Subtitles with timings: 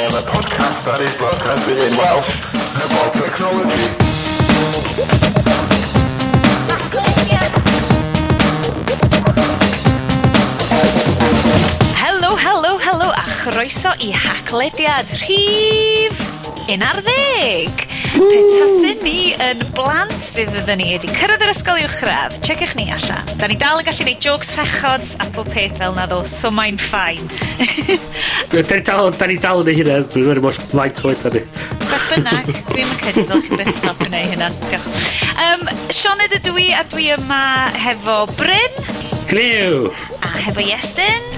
[0.01, 2.27] am a podcast that is broadcasting in Welsh
[2.75, 3.87] about technology.
[11.95, 16.19] Hello, hello a chroeso i haclediad rhif
[16.67, 17.86] un ar ddeg.
[18.17, 23.29] Petasen ni yn blant fe fydden ni wedi cyrraedd yr ysgol uwchradd, checiwch ni allan.
[23.37, 26.49] Da ni dal yn gallu gwneud jokes rechods a bob peth fel na ddo, so
[26.55, 27.29] mae'n ffain.
[28.53, 31.35] da ni dal, da ni dal yn ei hynna, dwi'n meddwl mos faint oed da
[31.37, 31.45] ni.
[31.85, 34.51] Beth bynnag, dwi'n yn credu ddol chi beth stop yn ei hynna.
[35.47, 37.43] Um, Sean ydw dwi a dwi yma
[37.85, 38.81] hefo Bryn.
[39.29, 39.93] Hello.
[40.25, 41.36] A hefo Iestyn.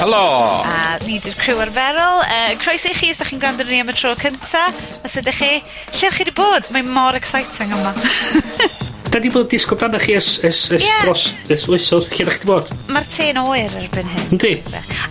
[0.00, 0.62] Helo!
[0.66, 2.22] A ni di'r crew arferol.
[2.26, 4.66] Uh, croeso i chi os da chi'n gwrando ni am y tro cynta.
[5.06, 5.52] Os ydych chi,
[5.94, 6.66] lle chi wedi bod?
[6.74, 7.94] Mae'n mor exciting yma.
[9.14, 11.04] da ni bod yn disgwyl dan chi es, es, es yeah.
[11.06, 12.70] dros, es wysodd, lle da chi wedi bod?
[12.90, 14.28] Mae'r te'n oer erbyn hyn.
[14.34, 14.52] Yndi.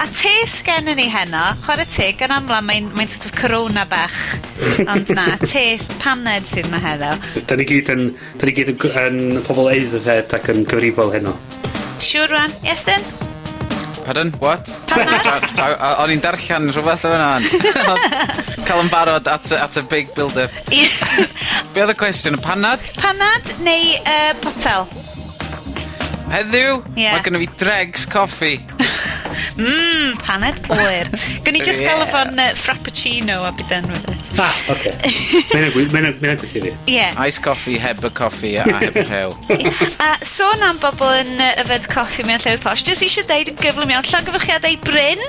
[0.03, 4.21] A te sgen ni heno, chwarae te, gan amla mae'n mae sort of corona bach.
[4.83, 5.65] Ond na, te
[6.03, 7.13] paned sydd yma heddo.
[7.47, 11.37] Da ni gyd yn, da ni gyd yn, yn pobl eiddfed ac yn gyfrifol heno.
[12.03, 13.31] Siwr rwan, Iestyn?
[14.03, 14.33] Pardon?
[14.39, 14.67] What?
[16.03, 17.45] O'n i'n darllen rhywbeth o'n an.
[18.67, 20.51] Cael yn barod at a, at a big build-up.
[20.67, 22.37] Be oedd y cwestiwn?
[22.39, 22.83] Y panad?
[22.99, 24.87] Panad neu uh, potel?
[26.33, 27.13] Heddiw, yeah.
[27.13, 28.55] mae gennym fi dregs coffi.
[29.57, 31.09] Mmm, paned oer.
[31.45, 31.99] Gwn i just yeah.
[31.99, 34.31] gael fo'n uh, frappuccino a byd enw it.
[34.41, 34.93] Ah, oce.
[35.53, 36.73] Mae'n gwych i fi.
[36.89, 37.07] Ie.
[37.27, 39.33] Ice coffee, heb y coffi a heb y rhew.
[40.01, 43.93] a sôn am bobl yn yfed coffi mewn lle'r posh, jyst eisiau deud yn gyflym
[43.93, 45.21] iawn, llongyfrchiadau Bryn,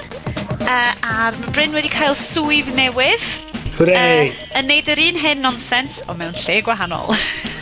[0.65, 3.29] uh, a'r Bryn wedi cael swydd newydd.
[3.75, 4.31] Hwrei!
[4.31, 7.11] Uh, yn neud yr un hen nonsens o mewn lle gwahanol.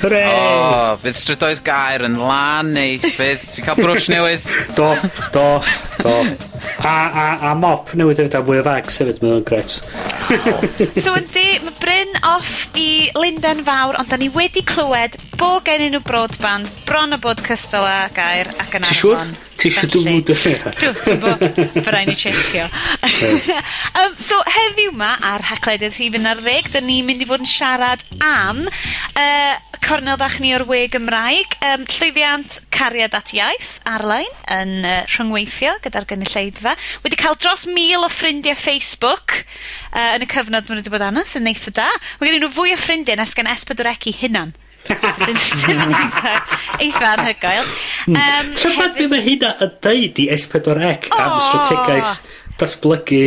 [0.02, 0.24] Hwrei!
[0.28, 3.46] O, oh, fydd strydoedd gair yn lan neis, fydd?
[3.54, 4.48] Ti'n cael brwsh newydd?
[4.76, 4.92] do,
[5.32, 5.46] do,
[6.04, 6.50] do.
[6.82, 9.76] A, a, a mop newydd hefyd am fwy o fags hefyd, mae o'n gret.
[11.04, 15.82] so yndi, mae Bryn off i Lundain Fawr, ond da ni wedi clywed bo gen
[15.92, 19.34] nhw broadband, bron o bod cystal a gair ac yn arfon.
[19.62, 20.30] Ti eisiau dwi'n mwyd
[20.82, 21.34] Dwi'n bo,
[21.84, 22.66] fyrra i ni checio.
[24.00, 27.50] um, so, heddiw ma, ar Hacledydd Rhif yn Arddeg, da ni'n mynd i fod yn
[27.50, 34.30] siarad am uh, cornel fach ni o'r we Gymraeg, um, llwyddiant cariad at iaith ar-lein
[34.50, 36.76] yn uh, rhyngweithio gyda'r gynulleid gynulleidfa.
[37.04, 39.44] Wedi cael dros mil o ffrindiau Facebook
[39.92, 41.88] uh, yn y cyfnod maen nhw wedi bod anos sy'n neitha da.
[42.20, 44.52] Mae gen nhw fwy o ffrindiau nes gan Esbydwrec i hunan.
[44.82, 45.92] sydd yn
[46.84, 47.66] eitha anhygoel.
[48.06, 48.18] Hmm.
[48.18, 51.18] Um, Tybed beth mae hynna yn deud i S4C oh.
[51.22, 52.22] am strategaeth
[52.60, 53.24] datblygu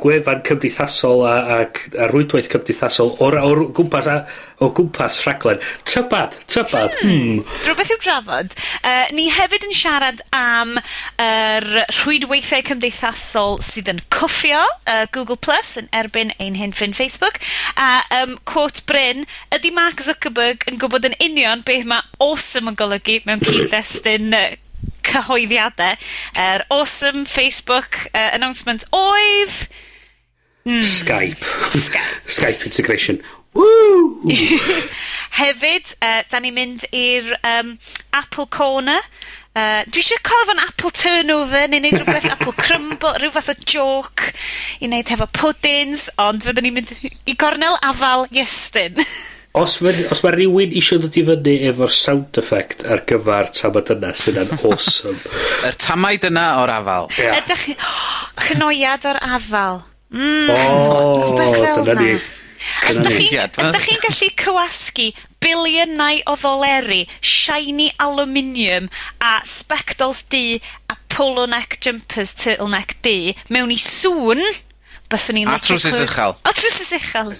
[0.00, 4.22] gwefan cymdeithasol a, ac rwydwaith cymdeithasol o'r, or gwmpas a
[4.58, 5.60] o gwmpas rhaglen.
[5.86, 6.94] Tybad, tybad.
[6.98, 7.10] Hmm.
[7.10, 7.42] hmm.
[7.62, 8.54] Rhywbeth i'w drafod.
[8.82, 15.38] Uh, ni hefyd yn siarad am yr er rhwydweithiau cymdeithasol sydd yn cwffio uh, Google
[15.38, 17.38] Plus yn erbyn ein hyn ffrind Facebook.
[17.76, 22.72] A uh, um, quote Bryn, ydy Mark Zuckerberg yn gwybod yn union beth mae awesome
[22.72, 24.48] yn golygu mewn cyd-destun uh,
[25.06, 25.98] cyhoeddiadau.
[26.34, 29.68] Yr er awesome Facebook uh, announcement oedd...
[30.68, 30.82] Mm.
[30.84, 31.44] Skype.
[31.72, 32.26] Skype.
[32.38, 33.22] Skype integration.
[33.58, 34.30] Woo!
[35.38, 37.74] Hefyd, uh, da ni'n mynd i'r um,
[38.14, 39.02] Apple Corner.
[39.58, 43.56] Uh, dwi eisiau cael cofyn Apple Turnover neu wneud rhywbeth Apple Crumble, rhyw fath o
[43.66, 44.30] joke
[44.78, 49.02] i wneud hefo puddings, ond fyddwn ni'n mynd i gornel afal Iestyn.
[49.58, 53.90] os mae os mae rhywun eisiau dod i fyny efo'r sound effect ar gyfer tamad
[53.96, 55.18] yna sy'n an awesome.
[55.18, 57.10] Yr er tamaid yna o'r afal.
[57.18, 57.40] Yeah.
[57.40, 57.78] Ydych chi...
[57.82, 59.82] Oh, cnoiad o'r afal.
[60.14, 61.34] Mm, oh,
[61.82, 62.12] dyna ni.
[62.88, 65.08] Os da chi'n gallu cywasgu
[65.42, 68.88] biliynau o ddoleri, shiny aluminium
[69.22, 70.58] a spectols du
[70.90, 74.42] a polo neck jumpers turtleneck du mewn i sŵn
[75.08, 75.48] Byswn i'n...
[75.48, 76.34] A trwsus uchel.
[76.44, 77.30] O, trwsus uchel.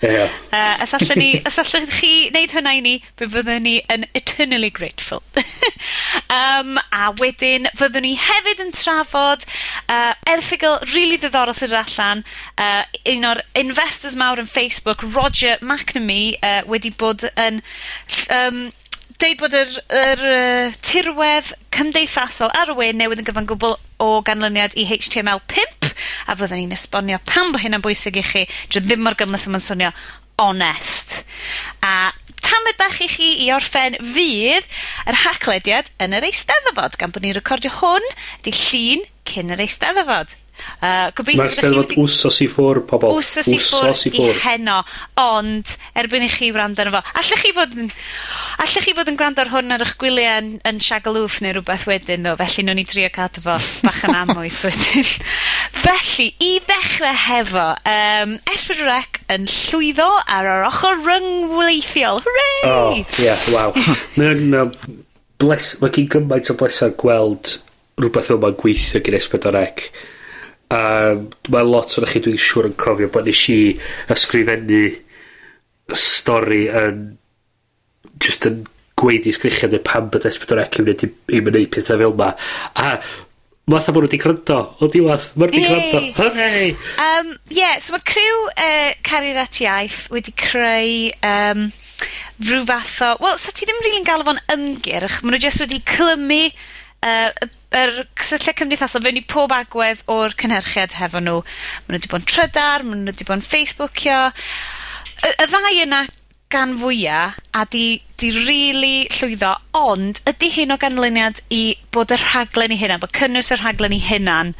[0.00, 0.24] Ie.
[0.84, 4.70] Os allwn ni, os allwn chi wneud hwnna i ni, fe fyddwn ni yn eternally
[4.72, 5.20] grateful.
[6.38, 9.44] um, a wedyn, fyddwn ni hefyd yn trafod
[9.92, 12.24] uh, erthigol rili really ddiddorol sydd allan.
[12.56, 12.80] Uh,
[13.12, 17.60] un o'r investors mawr yn Facebook, Roger McNamee, uh, wedi bod yn...
[18.32, 18.70] Um,
[19.20, 24.10] deud bod yr, yr uh, tirwedd cymdeithasol ar y we newydd yn gyfan gwbl o
[24.26, 25.81] ganlyniad i HTML5
[26.26, 29.48] a fyddwn ni'n esbonio pam bod hynna'n yn bwysig i chi, dwi ddim mor gymlaeth
[29.50, 29.92] yma'n swnio
[30.42, 31.22] onest.
[31.84, 32.12] A
[32.42, 34.68] tamed bach i chi i orffen fydd
[35.08, 38.06] yr haclediad yn yr Eisteddfod, gan bod ni'n recordio hwn
[38.46, 40.36] di llun cyn yr Eisteddfod.
[40.82, 43.14] Uh, Mae'r steddfod wsos i ffwr, pobol.
[43.20, 44.80] Wsos i ffwr i, i heno.
[45.22, 47.02] Ond, erbyn i chi wrando arno fo.
[47.20, 47.90] Allech chi fod yn...
[48.62, 51.86] Allech chi fod yn gwrando ar hwn ar eich gwyliau yn, yn Shagaloof neu rhywbeth
[51.90, 52.34] wedyn, ddo.
[52.40, 53.56] felly nhw'n i drio cadw fo
[53.86, 55.12] bach yn amwys wedyn.
[55.84, 62.22] felly, i ddechrau hefo, um, Esbyd Rec yn llwyddo ar yr ochr ryngweithiol.
[62.26, 62.58] Hooray!
[62.68, 63.74] Oh, yeah, wow.
[64.18, 65.00] Mae'n...
[65.42, 67.56] Mae gen gymaint o blesar gweld
[67.98, 69.88] rhywbeth fel mae'n gweithio gyda Esbyd Rec.
[70.72, 70.82] A
[71.52, 73.58] mae lot o'n chi dwi'n siŵr yn cofio bod nes i
[74.12, 74.84] ysgrifennu
[75.98, 77.02] stori yn
[78.22, 78.62] just yn
[79.02, 82.32] gweud i sgrichiau neu pam bod S4C yn mynd i, i wneud pethau fel yma.
[82.78, 82.96] A
[83.72, 86.72] Fatha bod nhw wedi gryndo, O diwedd, mae nhw wedi gryndo, Hooray!
[86.98, 91.68] Um, yeah, so mae criw uh, Cariad at Iaith wedi creu um,
[92.42, 93.12] rhyw fath o...
[93.22, 95.20] Wel, sa ti ddim rili'n really galw fo'n ymgyrch.
[95.22, 96.42] Mae nhw jyst wedi clymu
[97.02, 97.50] yy,
[97.82, 101.42] yr cysylltiad cymdeithasol fewn i pob agwedd o'r cynhyrchiad hefo nhw.
[101.42, 104.18] Ma' nhw wedi bod yn trydar, ma' nhw wedi bod yn Facebookio.
[105.22, 106.04] Y, y ddau yna
[106.52, 111.62] gan fwyaf a 'di, 'di really llwyddo, ond ydy hyn o ganlyniad i
[111.94, 114.52] bod y rhaglen 'i hynna, bod cynnwys y rhaglen 'i hynna'n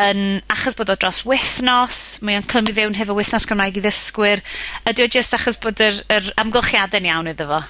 [0.00, 0.22] yn,
[0.52, 4.42] achos bod o dros wythnos, mae o'n clymu fewn hefo wythnos Cymraeg i ddysgwyr,
[4.88, 7.60] ydy o jyst achos bod yr, yr amgylchiadau'n iawn iddo fo?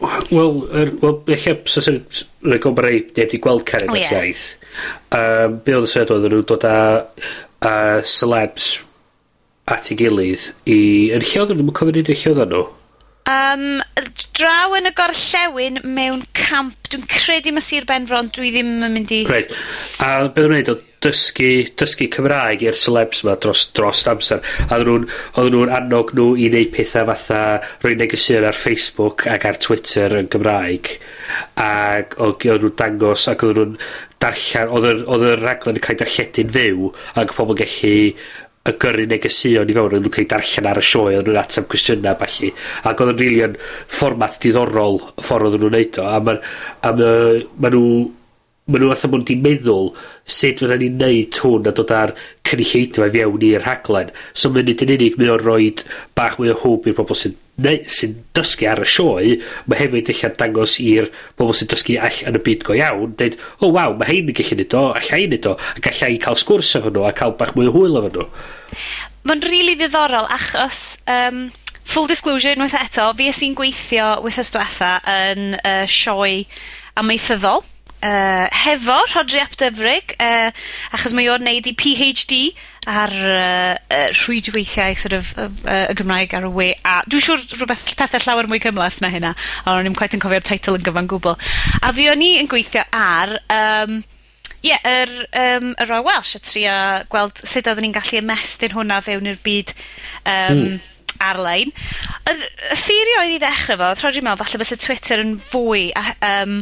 [0.00, 2.00] Wel, er, wel, eich sy'n sy'n
[2.46, 4.12] rhaid gofyn rhaid neb di gweld Karen oh, yeah.
[4.16, 4.44] iaith.
[5.12, 6.76] Um, be oedd y syniad oedd nhw'n dod â,
[7.60, 7.74] â
[8.08, 8.70] celebs
[9.70, 10.78] at ei gilydd i...
[11.16, 11.60] Yn lle oedd nhw?
[11.60, 12.62] Dwi'n cofyn un lle oedd nhw.
[13.30, 13.80] Um,
[14.36, 19.12] draw yn y gorllewin mewn camp, dwi'n credu mae Sir Benfron, dwi ddim yn mynd
[19.14, 19.24] i...
[19.28, 19.52] Great.
[20.02, 21.50] A beth dwi'n gwneud o dysgu,
[21.80, 24.42] dysgu Cymraeg i'r celebs yma dros, dros amser.
[24.68, 25.06] A nhw'n
[25.36, 27.40] nhw annog nhw i wneud pethau fatha
[27.84, 30.94] rhoi negeseuon ar Facebook ac ar Twitter yn Gymraeg.
[31.62, 33.80] Ac oedd nhw'n dangos ac oedd nhw'n
[34.20, 34.76] darllen,
[35.08, 36.92] oedd y raglen yn cael darlledu'n fyw
[37.22, 37.96] ac pobl gallu
[38.68, 41.68] y gyrru negeseuon i fewn oedd nhw'n cael darllen ar y sioe oedd nhw'n ateb
[41.72, 42.50] cwestiynau falle
[42.90, 46.34] ac oedd yn rili yn fformat diddorol y ffordd oedd nhw'n neud o a ma,
[46.84, 47.12] a ma,
[47.56, 47.86] ma nhw
[48.70, 49.92] ma' nhw fatha bod nw meddwl
[50.24, 52.14] sut fydda ni'n neud hwn a dod ar
[52.48, 54.14] cynulleidfa i fewn i'r rhaglen.
[54.32, 55.70] So mae'n nid yn unig mae o'n rhoi
[56.18, 59.36] bach mwy o hwb i'r bobol sy'n neu- sy'n dysgu ar y sioe,
[59.68, 63.38] mae hefyd eich dangos i'r bobl sy'n dysgu all yn y byd go iawn, dweud,
[63.60, 66.16] o oh, waw, mae hein yn gallu neud o, a llai neud o, a gallai
[66.22, 68.28] cael sgwrs efo nhw, a cael bach mwy o hwyl efo nhw.
[69.28, 71.00] Mae'n rili really ddiddorol, achos...
[71.10, 71.48] Um,
[71.90, 76.44] full disclosure unwaith eto, fi ys i'n gweithio wythnos diwetha yn uh, sioe
[77.00, 77.64] amaethyddol
[78.02, 80.50] uh, hefo Rodri Ap Dyfrig, uh,
[80.96, 82.40] achos mae o'n neud i PhD
[82.88, 86.68] ar uh, uh, rhwydweithiau sort of, uh, uh, y Gymraeg ar y we.
[86.84, 90.24] A dwi'n siŵr rhywbeth pethau llawer mwy cymlaeth na hynna, a o'n i'n quite yn
[90.24, 91.36] cofio'r teitl yn gyfan gwbl.
[91.82, 93.36] A fi o'n i yn gweithio ar...
[93.48, 94.00] Um,
[94.60, 96.72] Ie, yeah, yr, um, y Roy Welsh, y trio
[97.08, 99.72] gweld sut oeddwn ni'n gallu ymestyn hwnna fewn i'r byd
[100.28, 100.74] um, mm
[101.20, 101.72] ar-lein.
[102.28, 105.34] Y y theori oedd i ddechrau fo, roedd i'n meddwl, falle bys y Twitter yn
[105.50, 106.60] fwy a, um,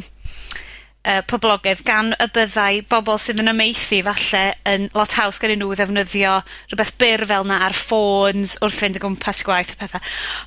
[1.08, 5.72] yy poblogaidd gan y byddai bobl sydd yn amaethu falle yn lot haws gennyn nhw
[5.78, 6.34] ddefnyddio
[6.68, 10.00] rhywbeth byr fel 'na ar ffôns wrth fynd o gwmpas gwaith a petha.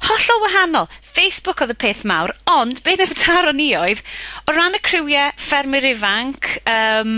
[0.05, 0.89] Hollol wahanol.
[1.01, 4.03] Facebook oedd y peth mawr, ond be' nath taro ni oedd
[4.45, 7.15] o ran y criwiau ffermwyr ifanc um,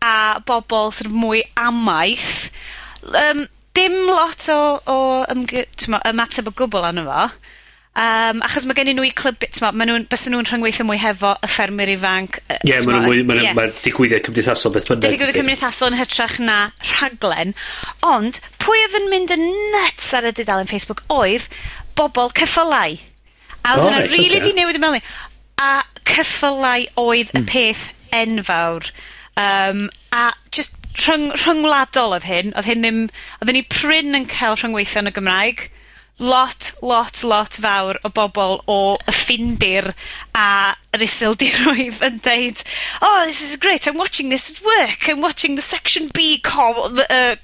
[0.00, 2.48] a bobl sort of mwy amaeth
[3.12, 3.44] um,
[3.76, 4.98] dim lot o o
[5.34, 7.28] ymgy- t'mo' ymateb o gwbl arno fo.
[7.94, 9.44] Um, achos mae gennyn nhw i clyb...
[9.62, 10.04] Maen nhw'n...
[10.10, 12.40] Bys nhw'n rhyngweithio mwy hefo y ffermwyr ifanc.
[12.50, 13.20] Ie, yeah, maen mwy...
[13.26, 13.54] Maen yeah.
[13.54, 15.14] ma digwyddiad cymdeithasol beth bynnag.
[15.14, 16.56] Digwyddiad cymdeithasol yn hytrach na
[16.88, 17.54] rhaglen.
[18.08, 19.46] Ond, pwy oedd yn mynd yn
[19.76, 21.46] nuts ar y dudalen Facebook oedd
[21.94, 22.96] bobl ceffylau.
[23.62, 24.50] A oedd hwnna oh, rili really okay.
[24.50, 25.14] di newid yn meddwl.
[25.62, 25.70] A
[26.10, 27.46] ceffylau oedd y hmm.
[27.52, 28.90] peth enfawr.
[29.38, 30.74] Um, a just
[31.06, 32.50] rhyng, rhyngwladol oedd hyn.
[32.58, 33.00] Oedd hyn ddim...
[33.38, 35.68] Oedden ni pryn yn cael rhyngweithio yn y Gymraeg
[36.18, 39.90] lot lot lot fawr o bobl o Ffindir
[40.38, 42.62] a yr Iseldiroedd yn deud
[43.02, 47.00] oh this is great I'm watching this at work I'm watching the section B cob
[47.10, 47.34] uh,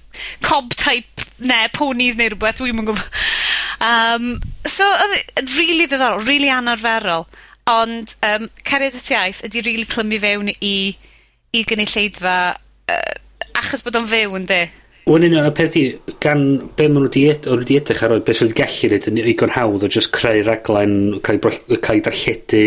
[0.46, 3.20] cob type ne ponies neu rhywbeth, dwi'm mwyn gwybod.
[3.80, 4.26] Um,
[4.68, 7.24] so odd e rili ddiddorol really anarferol
[7.70, 10.74] ond um, cariad at iaith ydy really clymu fewn i
[11.56, 12.36] i gynulleidfa
[12.92, 13.14] uh,
[13.62, 14.62] achos bod o'n fyw yndi?
[15.10, 15.80] Wel, un o'r peth i,
[16.22, 16.42] gan
[16.78, 19.16] be maen nhw wedi ed, wedi edrych ar oed, beth sydd wedi gallu neud yn
[19.32, 20.92] eigon hawdd o just creu raglen,
[21.26, 22.60] cael ei, cael ei darlledu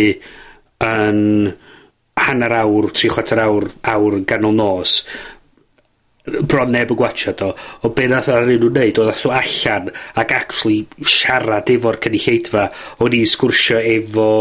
[0.90, 1.22] yn
[2.20, 4.98] hanner awr, tri chwarter awr, awr ganol nos.
[6.28, 7.54] Bron neb yn gwachio do.
[7.88, 12.66] O be nath ar un nhw'n neud, oedd nhw allan ac actually siarad efo'r cynulleidfa.
[13.00, 14.32] O'n i'n sgwrsio efo,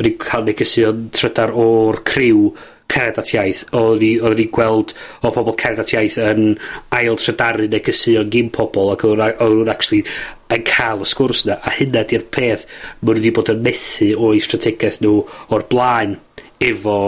[0.00, 2.48] o'n i'n cael negesu'n trydar o'r criw
[2.92, 3.64] cered at iaith.
[3.72, 6.56] Oedden ni, oedden ni'n gweld o pobl cered at iaith yn
[6.96, 10.04] ail trydaru negesuon gym pobl ac oedden nhw'n actually
[10.54, 11.58] yn cael y sgwrs yna.
[11.66, 12.66] A hynna di'r peth
[13.00, 16.18] ma' nhw wedi bod yn methu o'i strategaeth nhw o'r blaen
[16.62, 16.98] efo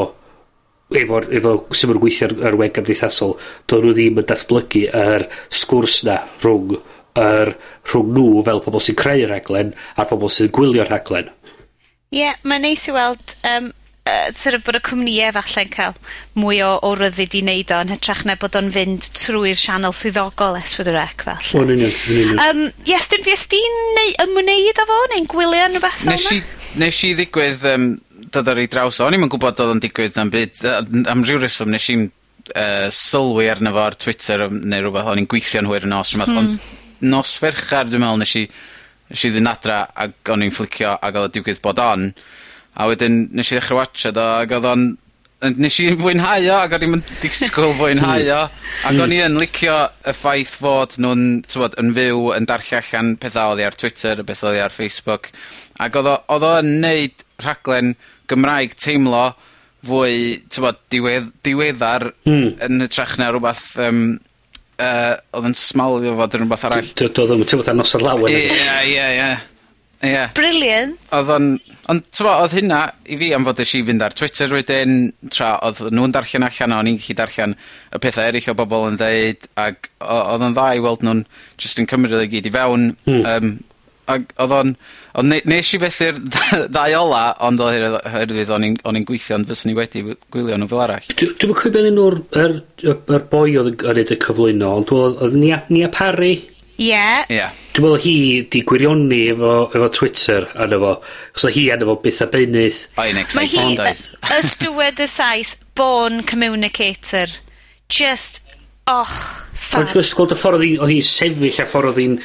[0.96, 3.34] efo, efo sy'n mynd gweithio ar, ar wen gymdeithasol,
[3.68, 6.78] doedd nhw ddim yn datblygu yr sgwrs na rhwng,
[7.18, 7.54] yr,
[7.90, 11.32] rhwng nhw fel pobl sy'n creu'r rhaglen a'r pobl sy'n gwylio'r rhaglen.
[12.08, 13.68] Ie, yeah, mae'n neis i weld um,
[14.08, 15.94] yy sor' of bod y cwmnïau falle'n cael
[16.38, 19.96] mwy o o ryddid i wneud o yn hytrach na bod o'n fynd trwy'r sianel
[19.96, 21.54] swyddogol Es Pedwar Ec falle.
[21.54, 22.42] O, yn union, yn union.
[22.42, 26.44] Yym, ie, Styn, fi ysdi'n neu ymwneud â fo neu'n gwylio yn rhywbeth fel yna?
[26.78, 27.90] Nes i ddigwydd um,
[28.32, 29.08] dod ar ei draws o.
[29.08, 30.62] O'n i'n gwybod oedd o'n digwydd am byd.
[31.10, 35.12] Am ryw reswm, nes i'n uh, sylwi arno fo ar Twitter neu rhywbeth.
[35.12, 36.34] O'n i'n gweithio'n hwyr yn os rhywbeth.
[36.34, 36.42] Mm.
[36.42, 37.08] Ond hmm.
[37.14, 38.44] nos ferchar, dwi'n meddwl, nes i,
[39.12, 42.10] nes i ddyn adra ac o'n i'n flicio ac oedd o digwydd bod on.
[42.78, 44.88] A wedyn nes i ddechrau watchad o ac oedd o'n...
[45.54, 48.40] Nes i fwynhau o ac o'n i'n disgwyl fwynhau o.
[48.90, 53.12] Ac o'n i yn licio y ffaith fod nhw'n tywod, yn fyw yn darllu allan
[53.22, 55.30] pethau oedd ar Twitter, y beth oedd ar Facebook.
[55.82, 57.94] Ac oedd o, oedd o'n neud rhaglen
[58.30, 59.28] Gymraeg teimlo
[59.86, 62.48] fwy tywod, diwedd, diweddar mm.
[62.66, 64.02] yn hytrach na rhywbeth um,
[64.82, 66.90] uh, oedd yn smalio fod yn rhywbeth arall.
[66.98, 68.34] Doedd o'n teimlo ta nosod lawer.
[68.34, 68.50] Ie,
[68.90, 69.30] ie, ie.
[70.06, 70.28] Ie.
[70.36, 70.98] Brilliant.
[71.16, 71.48] Oedd o'n...
[71.88, 74.98] Ond t'mo' oedd hynna i fi am fod esh i fynd ar Twitter wedyn
[75.32, 77.54] tra oedd nhw'n darllen allan a o'n i'n gellu darllen
[77.96, 81.22] y pethau eraill o bobl yn ddeud ac o- odd o'n dda i weld nhw'n
[81.56, 82.84] just yn cymryd o i gyd i fewn.
[83.08, 83.24] Mm.
[83.32, 83.54] Um,
[84.12, 84.74] ag odd o'n,
[85.20, 86.20] ond ne- nesh i fethu'r
[86.76, 90.60] ddau ola ond oedd oherwydd o'n i'n o'n i'n gweithio ond fyswn i wedi gwylio
[90.60, 91.08] nhw fel arall.
[91.14, 92.54] Dw- Dwi'm yn cofio enw'r yr,
[92.92, 95.88] yr boi oedd yn g- yn neud y cyflwyno, ond oedd me'wl oedd Nia- Nia
[95.96, 96.34] Parry
[96.78, 96.86] Ie.
[96.86, 97.24] Yeah.
[97.26, 97.46] Ie.
[97.74, 98.14] Dwi'n meddwl hi
[98.50, 100.92] di gwirioni efo, efo Twitter arno fo.
[101.34, 102.78] Chos hi arno fo byth a beunydd.
[102.94, 104.04] O, un exciting doedd.
[104.34, 107.34] y stywed y sais, born communicator.
[107.90, 108.44] Just,
[108.86, 109.14] och,
[109.58, 109.90] ffab.
[109.90, 112.16] Dwi'n gweld y ffordd oedd hi'n sefyll a ffordd oedd hi'n,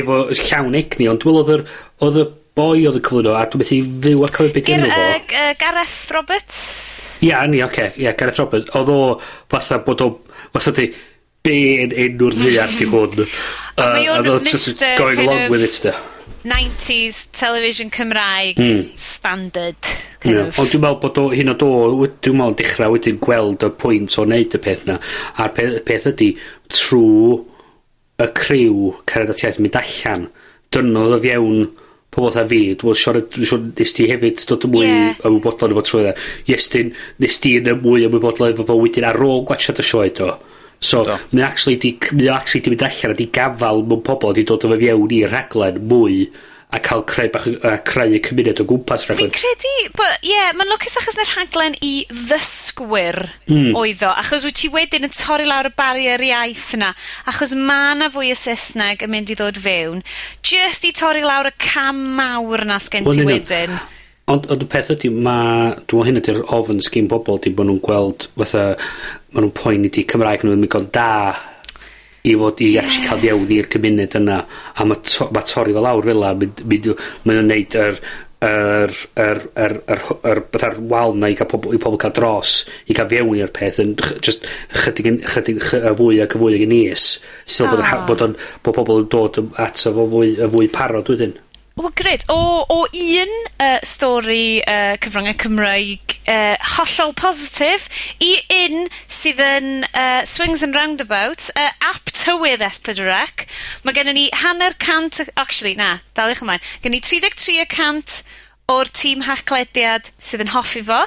[0.00, 1.66] efo llawn egni, ond dwi'n meddwl
[2.06, 2.26] oedd y
[2.60, 5.04] boi oedd y cyflwyno nhw, a dwi'n meddwl i fyw a cofio beth enw fo.
[5.06, 6.58] Uh, Gareth Roberts?
[7.24, 7.72] Ia, ni, oce.
[7.72, 8.04] Okay.
[8.04, 8.72] Ia, Gareth Roberts.
[8.76, 9.00] Oedd o
[9.52, 10.10] fatha bod o...
[10.50, 10.88] Fatha di,
[11.46, 13.26] be yn enw'r ddiar di hwn.
[13.80, 14.74] Uh, mae o'n Mr...
[14.98, 15.94] Going kind along of with it, da.
[16.44, 18.96] 90s television Cymraeg mm.
[18.98, 19.76] standard.
[20.20, 20.50] Kind yeah.
[20.60, 21.68] Ond dwi'n meddwl bod o, hyn o do,
[22.20, 24.98] dwi'n meddwl dechrau wedyn gweld y pwynt o wneud y peth na.
[25.40, 26.30] A'r peth, peth ydy,
[26.76, 27.38] trwy
[28.20, 30.28] y criw cerdded at iaith mynd allan,
[30.76, 31.70] dynodd o fiewn
[32.12, 35.24] pobl tha fi, dwi'n siarad, dwi'n siarad, nes ti hefyd dod yn mwy yeah.
[35.24, 36.14] ymwybodol efo trwy dda.
[36.52, 36.92] Iestyn,
[37.22, 40.34] nes ti yn y mwy ymwybodol efo fo wedyn ar ôl gwachod y sioe do.
[40.34, 40.49] Mm
[40.80, 41.18] So, Do.
[41.32, 44.64] mae actually di, mae actually di mynd allan a di gafal mewn pobl di dod
[44.64, 46.24] o fe fiewn i'r rhaglen mwy
[46.70, 49.28] a cael creu, bach, a creu y cymuned o gwmpas rhaglen.
[49.28, 53.18] Fi'n credu, but, yeah, mae'n lwcus achos na'r rhaglen i ddysgwyr
[53.50, 53.72] mm.
[53.78, 56.92] oedd o, achos wyt ti wedyn yn torri lawr y barier iaith yna,
[57.30, 60.04] achos mae na fwy o Saesneg yn mynd i ddod fewn,
[60.46, 63.74] just i torri lawr y cam mawr na sgen ti wedyn.
[64.30, 67.66] Ond, ond y peth ydy, mae, dwi'n meddwl hyn ydy'r ofyn sgyn bobl, di bod
[67.66, 68.76] nhw'n gweld fatha
[69.32, 71.10] ma' nhw'n poeni 'di Cymraeg nhw'n mynd da
[72.28, 74.40] i fod i actually cael iawn i'r cymuned yna
[74.76, 76.96] a mae to ma' torri fel lawr fel 'a mynd mynd i'w
[77.28, 78.00] mae neud yr
[78.40, 82.14] yr yr yr yr yr yr fatha'r wal 'na i gael pobl, i pobl cael
[82.16, 82.52] dros
[82.88, 84.46] i gael fiewn i'r peth yn ch- jyst
[84.84, 87.06] chydig yn chydig chy- yy fwy ac y fwy yn is
[87.44, 90.70] sy'n bod yr ha- bod o'n bo' pobol yn dod at y fwy y fwy
[90.72, 91.36] parod wedyn.
[91.80, 92.24] Wel gred.
[92.28, 97.86] O, o un uh, stori yy cyfryngau Cymraeg uh, hollol positif
[98.20, 103.46] i un sydd yn uh, swings and roundabouts, uh, ap tywydd S4C.
[103.86, 108.20] Mae gennym ni hanner cant, actually na, daliwch ymlaen, gen ni 33 y cant
[108.68, 111.00] o'r tîm hacklediad sydd yn hoffi fo,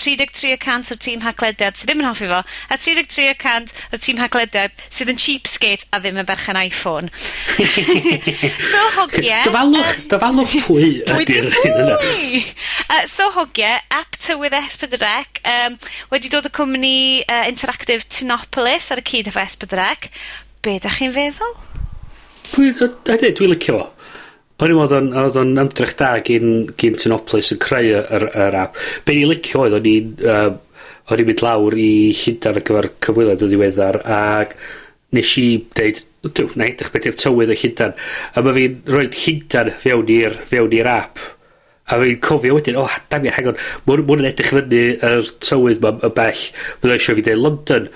[0.00, 2.94] tri deg tri y cant o'r tîm haglediad sydd ddim yn hoffi fo, a tri
[2.96, 7.10] deg tri y cant o'r tîm haglediad sydd yn cheapskate a ddim yn berchen iPhone.
[8.72, 9.36] so hogie...
[9.46, 10.90] Dyfalwch, um, dyfalwch pwy
[11.20, 11.98] ydy'r hyn yna.
[12.00, 15.12] Uh, so hogie, app tywydd S4C
[15.54, 15.78] um,
[16.14, 20.10] wedi dod o cwmni uh, Interactive Tinopolis ar y cyd efo S4C.
[20.64, 21.56] Be da chi'n feddwl?
[22.50, 23.99] Pwy, a dwi'n licio fo.
[24.60, 26.50] O'n i'n meddwl oedd o'n, oedd o'n ymdrech da gyn,
[26.80, 28.76] gyn Tynoplis yn creu yr, yr app.
[29.06, 30.50] Be ni'n licio oedd o'n i'n uh,
[31.10, 34.54] o'n i'n mynd lawr i hydar ar gyfer cyfwyled o ddiweddar ac
[35.16, 37.94] nes i deud dwi'n na edrych beth yw'r tywydd o hydar
[38.36, 41.22] a mae fi'n rhoi hydar fewn i'r fewn i'r app
[41.90, 45.30] A fi'n cofio wedyn, o, oh, damia, hang on, ma hwn yn edrych fyny yr
[45.42, 46.42] tywydd ma y bell,
[46.82, 47.88] mae'n eisiau fi dweud London.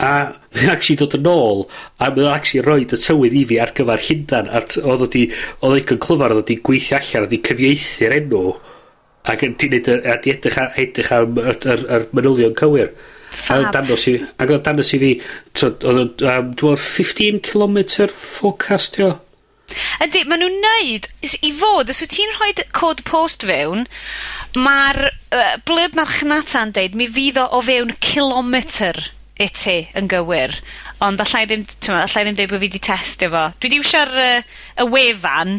[0.00, 0.12] A
[0.56, 1.64] mae'n actually dod yn ôl,
[2.00, 4.52] a mae'n actually rhoi y tywydd i fi ar gyfer hyndan.
[4.56, 5.18] Oedd oedd
[5.68, 8.44] oedd yn clyfar, oedd wedi gweithio allan, oedd wedi cyfieithu'r enw.
[9.32, 12.94] Ac yn ti'n edrych, edrych am yr, yr, yr manylion cywir.
[13.32, 13.68] Fab.
[13.68, 15.12] A dannos i, Ac oedd danos i fi,
[15.68, 19.12] oedd o'n 15km forecastio.
[20.04, 23.86] Ydy, maen nhw'n neud, is- i fod, os wyt ti'n rhoi cod post fewn,
[24.58, 28.98] mae'r uh, blurb marchnata'n deud mi fydd o o fewn kilometr
[29.42, 30.52] i ti yn gywir,
[31.02, 33.46] ond allai ddim, t'mo', allai ddim deud bod fi wedi testio fo.
[33.58, 35.56] Dwi wedi iwsio'r uh, y wefan,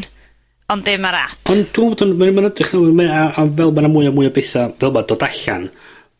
[0.72, 1.40] ond dim ar app.
[1.52, 2.14] Ond dwi'n meddwl.
[2.20, 3.02] Mae'n ma edrych yn...
[3.04, 5.66] A, a fel mae'n mwy a mwy o bethau, fel mae'n dod allan,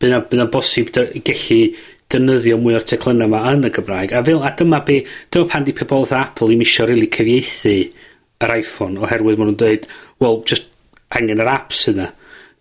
[0.03, 1.61] bydd yna bosib dy- gellu
[2.15, 4.15] defnyddio mwy o'r teclynau yma yn y Gymraeg.
[4.15, 5.03] A, fel, a dyma be,
[5.35, 7.75] dyma pan di pobl oedd Apple i misio really cyfieithu
[8.45, 9.87] yr iPhone oherwydd maen nhw'n dweud,
[10.23, 10.71] well, just
[11.15, 12.11] angen yr apps yna.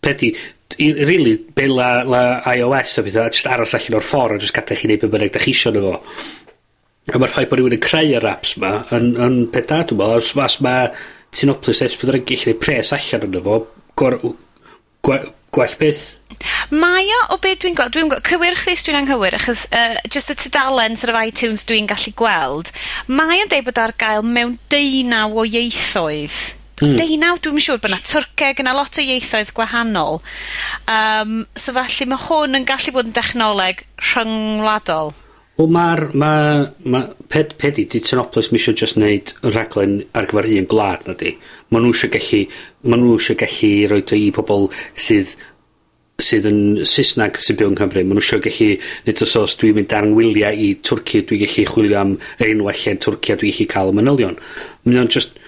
[0.03, 0.33] Pedi,
[0.77, 4.55] i, really, be la, la iOS a bethau, just aros allan o'r ffordd a just
[4.55, 5.91] gadael chi neud be bynnag da chi isio nhw.
[5.91, 6.31] fo.
[7.13, 10.23] A mae'r ffaith bod rhywun yn creu yr apps ma yn, yn peta, dwi'n meddwl,
[10.23, 10.89] os, os mae
[11.33, 13.57] Tynoplis S4 yn gallu gwneud pres allan yna fo,
[15.03, 16.05] gwell beth.
[16.73, 20.33] Mae o o beth dwi'n gweld, dwi'n gweld, cywirch fi dwi'n anghywir, achos uh, just
[20.33, 22.73] y tudalen sort of iTunes dwi'n gallu gweld,
[23.07, 26.37] mae o'n deud bod ar gael mewn deunaw o ieithoedd.
[26.83, 26.95] Mm.
[26.99, 30.21] Deunaw, dwi'n siŵr bod yna Twrceg yna lot o ieithoedd gwahanol.
[30.89, 35.13] Um, so felly mae hwn yn gallu bod yn dechnoleg rhyngwladol.
[35.59, 36.07] Wel mae'r...
[36.17, 41.05] mae, ma, ped, pedi, di Tynoplis mi eisiau just wneud rhaglen ar gyfer un gwlad
[41.05, 41.35] na di.
[41.69, 42.41] Mae nhw eisiau gallu...
[42.89, 44.65] Mae nhw eisiau gallu roi o i pobl
[44.97, 45.37] sydd
[46.21, 48.03] sydd yn Saesnag sy'n byw yn Cymru.
[48.05, 48.73] Mae nhw sio gallu
[49.07, 52.75] nid os os dwi'n mynd ar wyliau i Twrci, dwi'n gallu chwilio am yr enwa
[52.77, 54.37] lle'n Twrci a dwi'n gallu cael y manylion.
[54.85, 55.39] Mae nhw'n just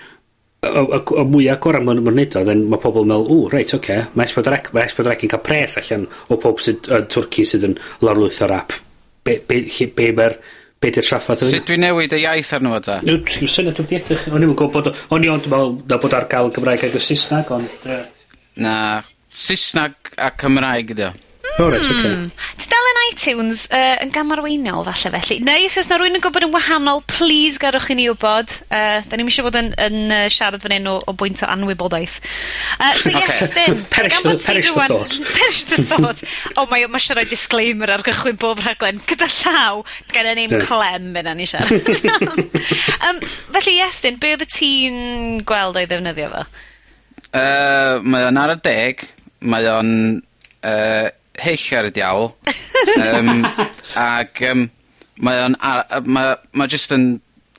[0.66, 3.54] y, y, y mwy agor am yn wneud o, then mae pobl yn meddwl, ww,
[3.54, 4.10] reit, oce, okay.
[4.18, 8.42] mae S4C ma yn cael pres allan o pob sydd yn Twrci sydd yn larlwyth
[8.46, 8.78] o'r app.
[9.26, 9.64] Be, be,
[9.98, 10.38] be mae'r
[10.82, 11.60] be di'r traffaeth ydy?
[11.60, 13.00] Sut dwi'n newid y iaith arno fo ta?
[13.06, 16.54] Dwi'n syniad dwi'n edrych, o'n i'n gwybod, bod, o'n i i'n meddwl bod ar gael
[16.56, 17.92] Gymraeg ag y Saesnag, ond...
[18.62, 18.76] Na,
[19.36, 21.14] Saesnag a Cymraeg ydi o.
[21.56, 22.10] O reit, oce.
[22.60, 25.38] Ti dal yn iTunes uh, yn gamarweiniol falle felly.
[25.46, 28.58] Neu os oes na rwy'n yn gwybod yn wahanol, please gadwch i ni wybod.
[28.68, 31.50] Uh, da ni'n eisiau bod yn, yn uh, siarad fan hyn o, o bwynt o
[31.54, 32.18] anwybodaeth.
[32.76, 33.86] Uh, so yes, dim.
[33.94, 35.18] perish, the, perish the thought.
[35.40, 36.26] perish the thought.
[36.28, 39.00] O, oh, mae, ma eisiau rhoi disclaimer ar gychwyn bob rhaglen.
[39.08, 40.68] Gyda llaw, gyda ni'n yeah.
[40.68, 41.88] clem yna ni siarad.
[43.08, 43.24] um,
[43.56, 44.20] felly, yes, dim.
[44.20, 45.04] Be oedd y ti'n
[45.48, 46.48] gweld o'i ddefnyddio fo?
[47.36, 49.08] Uh, mae o'n ar y deg
[49.42, 49.92] mae o'n
[50.66, 51.08] uh,
[51.44, 52.30] hyll ar y diawl.
[53.02, 53.44] Um,
[54.00, 54.68] ac um,
[55.26, 57.08] mae o'n a- mae ma' jyst yn,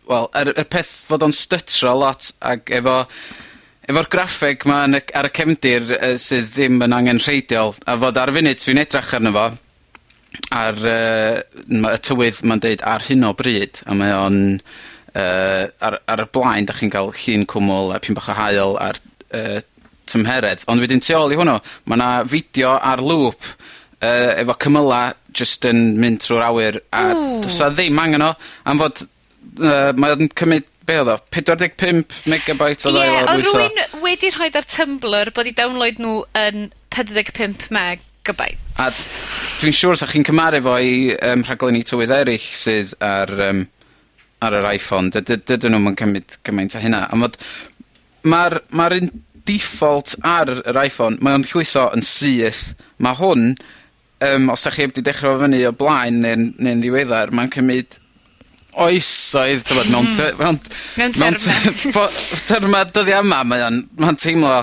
[0.09, 3.03] wel, yr y peth fod o'n stytro lot ac efo
[3.87, 7.95] efo'r graffeg 'ma yn y ar y cefndir uh, sydd ddim yn angen rheidiol a
[8.03, 9.47] fod ar y funud dwi'n edrych arno fo
[10.57, 11.39] ar uh,
[11.71, 16.25] ma' y tywydd mae'n deud ar hyn o bryd, a mae o'n uh, ar ar
[16.25, 19.01] y blaen da chi'n cael llun cwmwl a pyn bach o hael a'r
[19.33, 19.59] uh,
[20.11, 20.63] tymheredd.
[20.71, 25.05] Ond wedyn tu ôl i hwnnw, mae yna fideo ar lŵp uh, efo cymyla'
[25.37, 27.05] just yn mynd trwy'r awyr a...
[27.13, 27.43] Ww.
[27.45, 28.33] ...do's 'na ddim angen o
[28.65, 29.05] am fod
[29.57, 33.53] Uh, mae'n cymryd be' oedd o pedwar deg pump megabyte o ddau lawr lwytho.
[33.55, 37.63] Ie, odd rywun wedi rhoi ar Tumblr bod i download nhw yn pedwar deg pump
[37.73, 38.59] megabyte.
[38.83, 38.91] A
[39.63, 43.63] dwi'n siŵr 'sach chi'n cymaru fo i yym rhaglenni tywydd eryll sydd ar um,
[44.45, 47.05] ar yr Iphone dy- dy- dydyn nhw'n cymryd cymyd cymaint â hynna.
[47.17, 47.41] Ond fod
[48.35, 49.09] ma'r ma'r un
[49.49, 52.73] default ar yr iPhone, mae o'n llwytho yn syth.
[53.03, 53.53] Mae hwn,
[54.27, 57.53] um, os da chi wedi dechrau dechra fo fyny o blaen neu'n neu ddiweddar, mae'n
[57.55, 58.01] cymryd
[58.77, 60.17] oesoedd t'mod mewn hmm.
[60.17, 60.59] ty- mewn...
[60.97, 61.77] Mewn terme.
[61.95, 64.57] Mewn terma dyddi yma mae o'n ma'n teimlo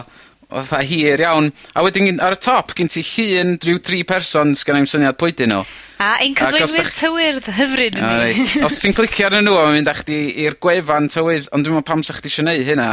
[0.54, 1.50] fatha hir iawn.
[1.74, 5.34] A wedyn ar y top gen ti llun rhyw tri person sgan sgennai'm syniad pwy
[5.34, 5.64] 'dyn nhw.
[6.04, 8.06] A ein cyflwynwyr tywyrdd hyfryd ydi.
[8.06, 8.54] O reit.
[8.68, 11.90] Os ti'n clicio ar nhw mae'n mynd â chdi i'r gwefan tywydd, ond dwi'n meddwl
[11.90, 12.90] pam 'sa chdi eisiau neud hynna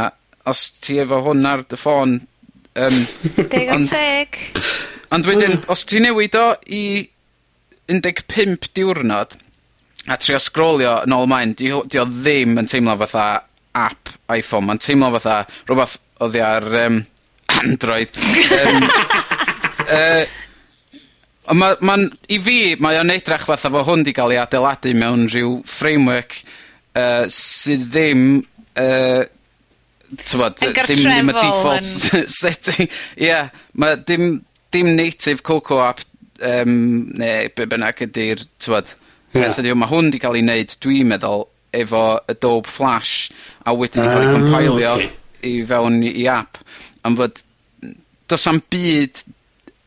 [0.49, 2.19] os ti efo hwn ar dy ffôn
[2.75, 3.05] Um,
[3.51, 4.37] Deg ar teg.
[5.11, 5.63] Ond wedyn mm.
[5.73, 6.83] os ti newid o i
[7.91, 9.35] un deg pump diwrnod,
[10.07, 13.25] a trio sgrolio yn ôl maen, 'di o 'di o ddim yn teimlo fatha
[13.77, 17.01] app Iphone mae'n teimlo fatha rhywbeth oddi ar um,
[17.59, 18.15] Android.
[18.61, 18.87] Um,
[19.83, 20.23] uh,
[21.51, 24.95] on' ma' ma'n i fi mae o'n edrach fatha fo hwn 'di gael ei adeiladu
[24.95, 26.39] mewn rhyw framework
[26.95, 28.25] uh, sydd ddim
[28.79, 29.27] uh,
[30.25, 32.25] tywod, dim, dim y default yn...
[32.41, 32.89] setting.
[33.17, 34.41] Ie, yeah, mae dim,
[34.73, 36.03] dim native Cocoa app,
[36.41, 36.73] um,
[37.19, 38.93] neu be bynnag ydy'r, tywod,
[39.35, 39.51] yeah.
[39.51, 41.45] ydy, mae hwn wedi cael ei wneud, dwi'n meddwl,
[41.81, 43.29] efo Adobe Flash,
[43.63, 45.11] a wedyn ah, cael ei compilio okay.
[45.47, 46.59] i fewn i app.
[47.07, 47.43] Am fod,
[48.31, 49.23] does am byd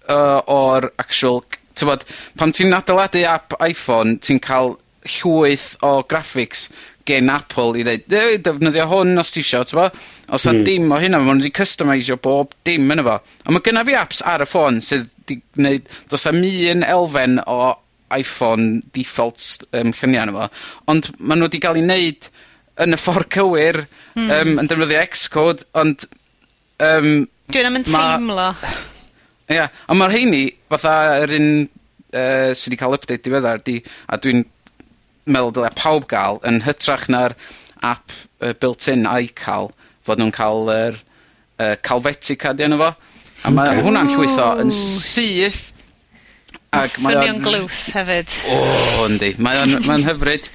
[0.08, 1.44] uh, o'r actual,
[1.76, 2.06] tywod,
[2.38, 6.68] pan ti'n adeiladu app iPhone, ti'n cael llwyth o graphics
[7.08, 9.88] gen Apple i ddeud, e, defnyddio hwn os ti isio, t'bo?
[10.34, 10.64] Os mm.
[10.66, 13.18] dim o hynna, ma' nw 'di customeisio bob dim yno fo.
[13.20, 17.40] A ma' gynna fi apps ar y ffôn sydd 'di gwneud, do's am un elfen
[17.44, 17.74] o
[18.14, 20.50] Iphone default um, llunia yno fo,
[20.92, 22.30] ond ma' nhw wedi ga'l 'u neud
[22.84, 23.84] yn y ffordd cywir...
[24.16, 24.28] mm.
[24.34, 26.06] um, yn defnyddio Xcode, ond
[26.82, 28.48] Um, Dwi'n am 'im yn teimlo.
[29.44, 33.76] Ie, yeah, ond ma' heini, fatha yr un uh, sydd wedi cael update diweddar 'di,
[34.08, 34.42] a dwi'n
[35.24, 37.36] meddwl dylai pawb gael yn hytrach na'r
[37.84, 39.70] app uh, built-in iCal
[40.04, 42.90] fod nhw'n cael yr uh, Calfetti card 'di enw fo.
[43.44, 45.66] A mae ma' hwnna'n llwytho yn syth,
[46.72, 47.42] ac mae o'n...
[47.44, 48.36] glws hefyd.
[48.54, 49.34] O yndi.
[49.44, 50.48] Mae o'n, mae'n hyfryd.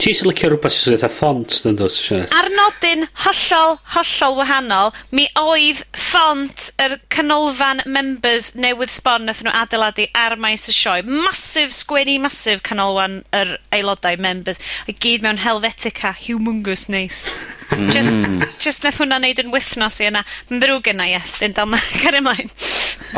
[0.00, 2.32] Ti sy'n licio rhywbeth sy'n eitha ffont yn dod, Sianed?
[2.34, 9.54] Ar nodyn hollol, hollol wahanol, mi oedd ffont yr canolfan members newydd sbon nath nhw
[9.54, 11.06] adeiladu ar maes y sioe.
[11.06, 14.60] Masif sgwennu, masif canolfan yr aelodau members.
[14.88, 17.22] A gyd mewn Helvetica, humongous neis.
[17.70, 17.88] Mm.
[17.94, 18.18] Just,
[18.60, 20.24] just nath hwnna neud yn wythnos i yna.
[20.50, 22.52] Yn ddrwg yna, yes, dyn dal ma, car ymlaen.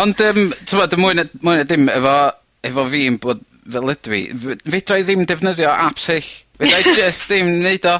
[0.02, 2.16] Ond, um, ti'n bod, mwy na dim, efo,
[2.68, 4.22] efo fi'n bod fel ydw i,
[4.70, 7.96] fedra i ddim defnyddio apps eich Fydda i just ddim wneud o.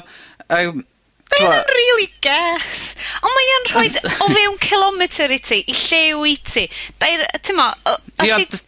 [0.47, 0.83] Yym,
[1.27, 1.37] t'mo'...
[1.37, 2.83] Mae hynna'n rili ges.
[3.21, 6.67] Ond mae o'n rhoi o fewn kilometr i ti, i llew i ti.
[7.01, 8.45] Dair, t'mo' o allu...
[8.47, 8.61] Ia,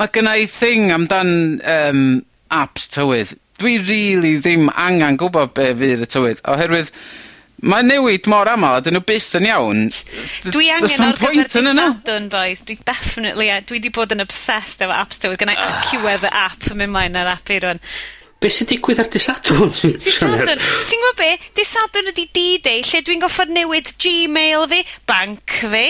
[0.00, 2.04] ma' gynna i thing amdan um,
[2.54, 3.34] apps tywydd.
[3.60, 6.94] Dwi really ddim angen gwybod be' fydd y tywydd, oherwydd
[7.60, 9.82] mae newid mor aml, a 'dyn nhw byth yn iawn.
[10.48, 12.62] Dwi angen ar gyfer dy Sadwrn boys.
[12.64, 13.58] Dwi definitely ie.
[13.68, 15.42] Dwi 'di bod yn obsessed efo apps tywydd.
[15.42, 17.82] Gennai acuweddhr app yn mynd mlaen ar app i rŵan.
[18.40, 19.68] Be' sy'n digwydd ar disadwn?
[20.00, 20.60] Disadwn?
[20.88, 21.34] Ti'n gwybod be'?
[21.58, 24.78] Disadwn ydi D-Day lle dwi'n goffod newid Gmail fi,
[25.10, 25.82] banc fi,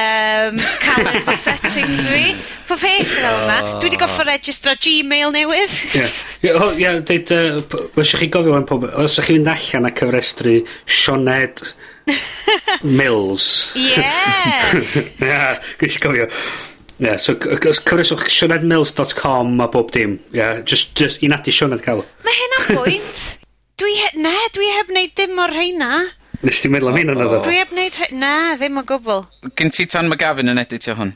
[0.00, 2.24] um, calendar settings fi,
[2.66, 3.60] po peth fel 'na.
[3.76, 5.76] Dwi wedi goffod registro Gmail newydd.
[6.00, 6.08] Ie.
[6.48, 9.38] Ie o ie deud yy p- ma' isio chi gofio 'wan pob, os 'dach chi'n
[9.38, 10.56] mynd allan a cyfrestru
[10.98, 11.62] Sioned
[12.98, 13.46] Mills.
[13.78, 14.02] Ie.
[15.30, 15.54] Ia.
[15.78, 16.26] Gesh i.
[17.02, 20.18] Ie, so cyfreswch sionedmills.com a bob dim.
[20.30, 22.04] Ie, yeah, just, just i nad i Sionad cael.
[22.22, 23.22] Mae hyn pwynt.
[23.82, 25.96] dwi, he, ne, dwi heb wneud dim o'r rheina.
[26.42, 29.24] Nes ti'n meddwl am hyn o'n Dwi heb wneud, na, ddim o gwbl.
[29.58, 31.12] Gyn ti tan McGavin yn editio hwn.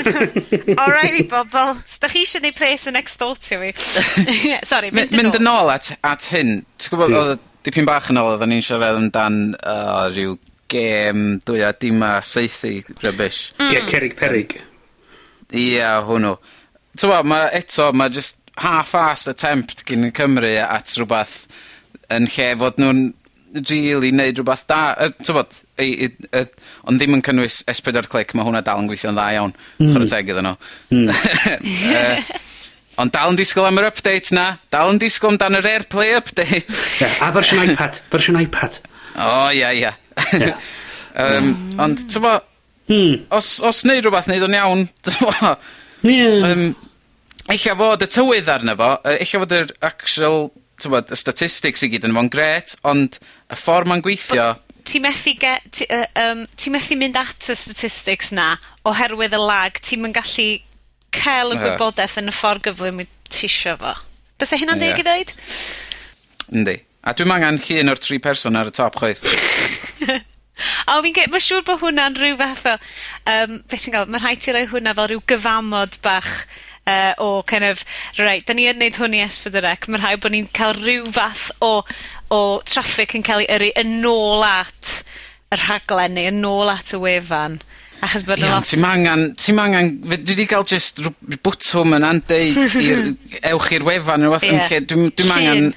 [0.84, 1.78] Alrighty, bobl.
[1.88, 3.72] Sdach chi eisiau neud pres yn extortio fi.
[4.72, 5.22] Sorry, mynd yn ôl.
[5.22, 6.58] Mynd yn ôl at, at hyn.
[6.80, 10.36] Ti'n gwybod, oedd dipyn bach yn ôl, oedden ni'n siarad amdan uh, rhyw
[10.72, 13.50] gêm, dwy a dim a seithi rybys.
[13.56, 13.60] Mm.
[13.60, 13.74] Ie, mm.
[13.76, 14.60] yeah, Cerig Perig.
[14.60, 14.73] Um,
[15.54, 16.36] Ia, hwnnw.
[16.98, 21.44] T'mod, ma' eto ma' just half-assed attempt gyn y Cymru at rhywbeth
[22.14, 23.04] yn lle fod nhw'n
[23.70, 26.44] really neud rhywbeth da yy t'mod ei i yy
[26.90, 29.54] ond ddim yn cynnwys S4 cic mae hwnna dal yn gweithio'n dda iawn.
[29.80, 29.92] Hmm.
[29.94, 30.56] Chware teg iddyn nhw.
[30.90, 31.12] Hmm.
[31.94, 32.40] Yy,
[33.02, 34.46] ond dal yn disgwyl am yr update na.
[34.74, 36.78] Dal yn disgwyl amdan yr AirPlay update.
[37.00, 37.98] yeah, a fersiwn iPad.
[38.12, 38.78] Fersiwn iPad.
[39.14, 39.94] O, ia, ia.
[40.30, 41.80] um, mm.
[41.82, 42.46] ond, t'mod,
[42.88, 43.22] Hmm.
[43.32, 44.88] Os, os neud rhywbeth, neud o'n iawn.
[46.04, 46.26] Ie.
[46.44, 46.66] um,
[47.44, 50.46] Ella fod y tywydd arno fo, ella fod yr actual,
[50.80, 54.54] tywod, y statistics i gyd yn fo'n gret, ond y ffordd mae'n gweithio...
[54.84, 58.54] Ti methu, ge, ti, uh, um, ti methu mynd at y statistics na,
[58.88, 60.48] oherwydd y lag, ti'n mynd gallu
[61.14, 63.92] cael y gwybodaeth yn y ffordd gyflym i tisio fo.
[64.40, 64.96] Bys e hynna'n yeah.
[64.96, 65.34] deg i ddeud?
[66.52, 66.78] Yndi.
[67.04, 69.20] A dwi'n angen llun o'r tri person ar y top, chwaith.
[70.86, 71.26] A fi'n ge...
[71.30, 72.76] Mae'n siŵr bod hwnna'n rhyw fath o...
[73.30, 76.32] Um, beth ti'n galw, mae'n rhaid ti roi hwnna fel rhyw gyfamod bach
[76.86, 77.84] uh, o kind of
[78.18, 80.76] Right, da ni yn neud hwn i es pedwar ec ma' rhaid bod ni'n cael
[80.78, 81.72] rhyw fath o
[82.34, 85.00] o traffic yn cael ei yrru yn ôl at
[85.54, 87.58] y rhaglen neu yn ôl at y wefan.
[88.04, 88.68] Achos bod 'na lot...
[88.68, 89.24] Ti'n angen...
[89.40, 93.04] ti'm angen fe- dwi wedi cael just rw- bwtwm yn andeud i'r
[93.54, 94.46] ewch i'r wefan ne' wbath...
[94.46, 94.54] Ie.
[94.54, 95.68] ...yn lle dwi'm dwi'm angan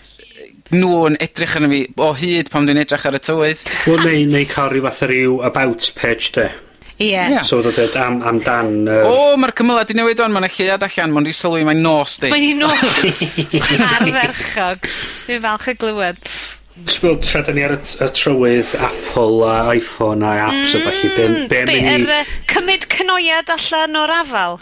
[0.75, 3.65] nhw yn edrych arno fi o hyd pam dwi'n edrych ar y tywydd.
[3.87, 6.49] Wel, neu, neu cael rhyw fath o ryw about page, de.
[6.97, 7.11] Ie.
[7.13, 7.43] Yeah.
[7.45, 8.87] So dod am, am dan...
[8.89, 9.05] Uh...
[9.05, 12.31] O, mae'r cymylau di newid o'n, mae'n llead allan, mae'n sylwi mae'n nos di.
[12.33, 12.85] Mae'n nos.
[13.93, 14.89] Arferchog.
[15.27, 16.23] Fi'n falch y glywed.
[16.89, 20.83] Sbwyl, tra da ni ar y, y trywydd Apple a iPhone a apps mm, a
[20.85, 22.19] falle, be, be, mm, be, be, er, be,
[22.51, 24.59] cymryd cynoiad allan o'r afal.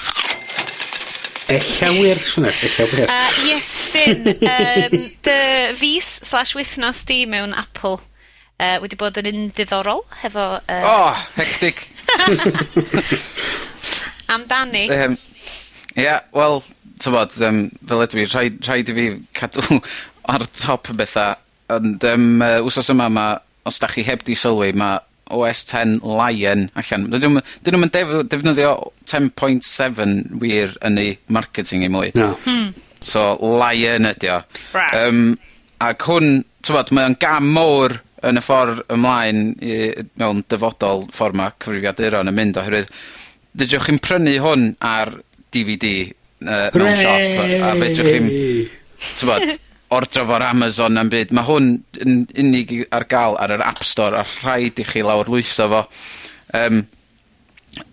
[1.47, 3.12] Ella wir, swnna, ella wir.
[3.45, 5.39] Yes, dyn, um, dy
[5.77, 7.99] fus slash wythnos di mewn Apple
[8.58, 10.45] uh, wedi bod yn un diddorol hefo...
[10.65, 10.88] Uh...
[10.89, 11.86] Oh, hectic.
[14.34, 14.88] Amdani.
[14.89, 15.17] Um,
[15.93, 16.63] yeah, wel,
[17.03, 19.81] tybod, um, fel ydw i, rhaid, rhaid i fi cadw
[20.31, 21.38] ar top y bethau,
[21.77, 23.27] ond um, uh, wsos yma, ma,
[23.69, 24.97] os da chi heb di sylwi, mae
[25.34, 27.08] OS 10 Lion allan.
[27.12, 27.40] Dyn
[27.78, 28.72] nhw'n def, defnyddio
[29.10, 32.14] 10.7 wir yn ei marketing i mwy.
[32.20, 32.34] No.
[32.46, 32.74] Hmm.
[33.06, 34.42] So, Lion ydi o.
[34.74, 34.98] Right.
[35.02, 35.38] Um,
[35.84, 39.78] ac hwn, tywod, mae o'n gam mowr yn y ffordd ymlaen i,
[40.20, 42.92] mewn dyfodol ffordd mae cyfrifiaduron yn mynd oherwydd
[43.56, 45.14] Dydwch chi'n prynu hwn ar
[45.56, 45.92] DVD
[46.44, 48.28] uh, mewn siop a, a fedrwch chi'n
[49.20, 49.46] tywod
[49.93, 51.32] ordro fo'r Amazon am byd.
[51.36, 51.69] Mae hwn
[52.02, 55.67] yn unig i- ar gael ar yr App Store, a rhaid i chi lawr lwytho
[55.69, 55.84] fo.
[56.58, 56.86] Um,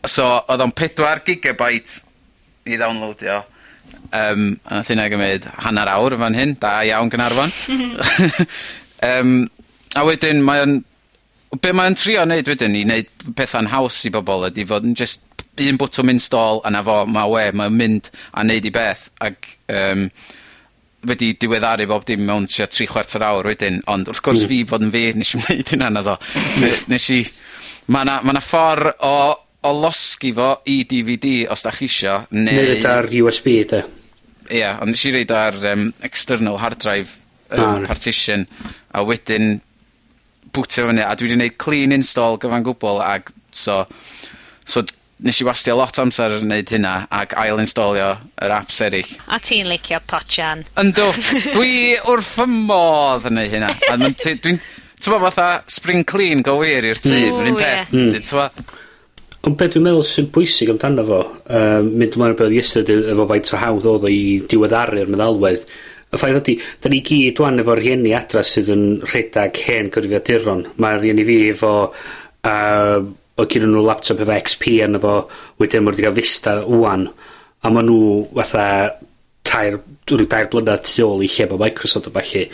[0.07, 2.01] so oedd o'n 4 gigabyte
[2.67, 3.43] i ddownloadio,
[4.13, 6.51] Um, a nath hynna gymryd hanner awr fan hyn.
[6.61, 7.53] Da iawn, Gaernarfon.
[9.09, 9.31] um,
[9.97, 10.75] a wedyn mae o'n...
[11.63, 15.25] Be' mae'n trio wneud wedyn i wneud pethau'n haws i bobl ydy fod yn just
[15.61, 19.51] un bwtwm install a 'na fo, mae we, mae'n mynd a wneud 'i beth, Ac,
[19.73, 20.07] um,
[21.09, 24.51] wedi diweddaru bob dim mewn tua tri chwarter awr wedyn, ond wrth gwrs mm.
[24.51, 26.19] fi bod yn fi, nes i wneud hynna na ddo.
[26.59, 26.77] Mm.
[26.93, 27.23] nes i...
[27.93, 29.17] Mae yna ma ffordd o,
[29.67, 32.55] o losgi fo i DVD os da chi isio, neu...
[32.55, 33.83] Neu ar USB, da.
[34.47, 37.19] Ie, yeah, ond nes i reid ar um, external hard drive
[37.51, 38.47] um, ah, partition,
[38.95, 39.57] a wedyn
[40.55, 43.83] bwtio fyny, a dwi wedi gwneud clean install gyfan gwbl, ag so...
[44.63, 44.85] So
[45.23, 48.11] nes i wastio lot o amser yn neud hynna ac ail-installio
[48.43, 49.11] yr apps erill.
[49.31, 50.65] A ti'n licio Potchan.
[50.83, 51.09] Yndw.
[51.55, 51.75] Dwi
[52.11, 53.75] wrth fy modd yn neud hynna.
[53.93, 54.59] Dwi'n...
[55.03, 57.39] Ti'n fatha spring clean go wir i'r tŷ, mm.
[57.41, 57.95] yr un peth.
[57.95, 58.75] Mm.
[59.43, 63.27] Ond beth dwi'n meddwl sy'n bwysig amdano fo, um, mynd ymlaen o beth iestyd efo
[63.31, 65.65] faint o hawdd oedd o i diweddaru'r meddalwedd,
[66.13, 70.63] y ffaith ydy, da ni gyd wan efo rhieni adra sydd yn rhedeg hen gyrfiaduron.
[70.83, 73.03] Mae rhieni fi efo uh,
[73.41, 75.15] o' gyda nhw laptop efo XP yn efo
[75.63, 77.07] wedyn ma' wedi cael Vista ŵan
[77.63, 78.01] a ma' nhw
[78.37, 78.67] fatha
[79.49, 82.45] tair dw- dair blynedd tu ôl i lle ma' Microsoft a falle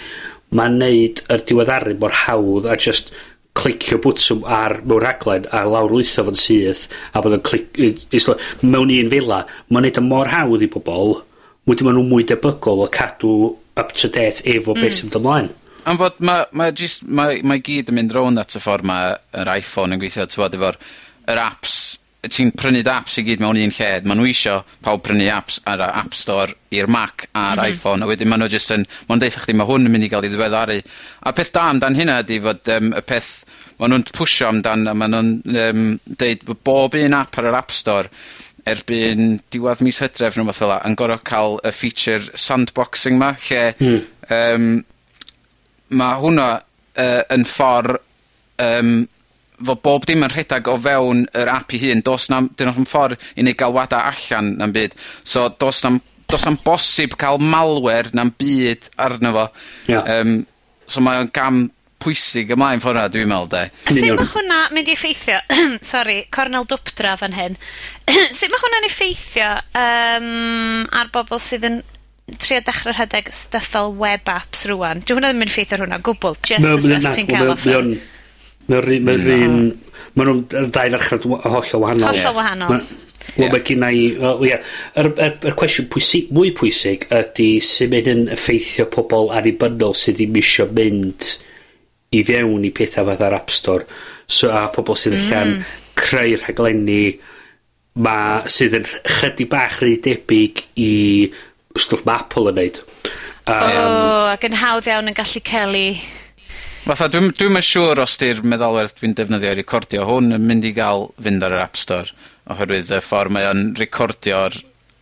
[0.59, 3.11] mae'n neud yr diweddaru mor hawdd a just
[3.59, 7.95] clicio bwtswm ar mewn rhaglen a lawr lwytho fo'n syth a bod yn clic i-
[8.21, 11.17] islo mewn un fila mae'n neud o mor hawdd i bobl
[11.69, 13.33] wedyn ma' nhw mwy debygol o cadw
[13.79, 14.95] up to date efo beth mm.
[14.97, 15.51] sy'n mynd ymlaen
[15.89, 19.15] am fod mae ma' just, mae mae gyd yn mynd rownd at y ffordd mae
[19.41, 20.79] yr Iphone yn gweithio t'mod efo'r
[21.33, 21.77] yr apps,
[22.29, 23.91] ti'n prynu apps i gyd mewn un lle.
[24.05, 27.73] Ma' nhw isio pawb prynu apps ar y App Store i'r Mac a'r mhm.
[27.73, 30.11] Iphone a wedyn ma' nhw just yn ma' nw'n chdi ma' hwn yn mynd i
[30.13, 30.81] ga'l 'i ddiweddaru.
[31.29, 33.33] A peth da amdan hynna ydi fod um, y peth
[33.79, 35.33] ma' nhw'n pwsio amdan a ma' nhw'n
[35.65, 35.89] um,
[36.21, 38.13] deud bo' bob un app ar yr App Store
[38.69, 43.65] erbyn diwedd mis Hydref ne' wbath fela yn gor'o' ca'l y feature sandboxing 'ma lle...
[43.79, 44.01] mm.
[44.35, 44.71] um,
[45.89, 47.97] ma' hwnna uh, yn ffor
[48.65, 48.93] um,
[49.59, 52.05] fo' bob dim yn rhedag o fewn yr app 'i hun.
[52.07, 54.95] Do's na'm 'dyn nhw'n ffordd i neud galwada allan na'm byd.
[55.25, 59.49] So do's na'm do's na'm bosib cael malware na'm byd arno fo.
[59.89, 60.05] Ia.
[60.19, 60.39] Um,
[60.89, 61.67] so mae o'n gam
[62.03, 63.65] pwysig ymlaen ffordd 'na dwi'n meddwl 'de.
[63.91, 65.41] Sut mae hwnna mynd i effeithio
[65.93, 67.59] sorry, cornel dwpdra fan hyn
[68.39, 71.83] sut mae hwnna'n effeithio um, ar bobl sydd yn
[72.37, 75.03] trio dechrau rhedeg stuff fel web apps rwan.
[75.03, 76.39] Dyw hwnna ddim yn ffeithio ar hwnna gwbl.
[76.45, 77.67] Just no, y stuff ti'n cael off.
[78.69, 79.69] Mae'r un...
[80.19, 82.09] Mae nhw'n ddau ddechrau hollol wahanol.
[82.11, 82.81] Hollol wahanol.
[83.37, 84.05] Wel, mae gen i...
[84.49, 84.59] Ie,
[84.99, 90.67] y cwestiwn pwysig, mwy pwysig ydy sy'n mynd yn effeithio pobl annibynnol sydd ddim isio
[90.75, 91.33] mynd
[92.17, 93.87] i fewn i pethau fath ar App Store.
[94.27, 95.27] So, a pobl sydd mm.
[95.29, 95.55] allan
[95.99, 97.03] creu rhaglenni
[98.05, 98.17] ma,
[98.51, 100.93] sydd yn chydig bach rhy debyg i
[101.83, 102.81] stwff mae Apple yn neud.
[103.49, 105.85] Um, oh, ac yn hawdd iawn yn gallu celu.
[106.89, 110.67] Fatha, dwi'n dwi, dwi siŵr os di'r meddalwedd dwi'n defnyddio i recordio hwn yn mynd
[110.69, 112.13] i gael fynd ar yr App Store
[112.49, 114.57] oherwydd y ffordd mae o'n recordio'r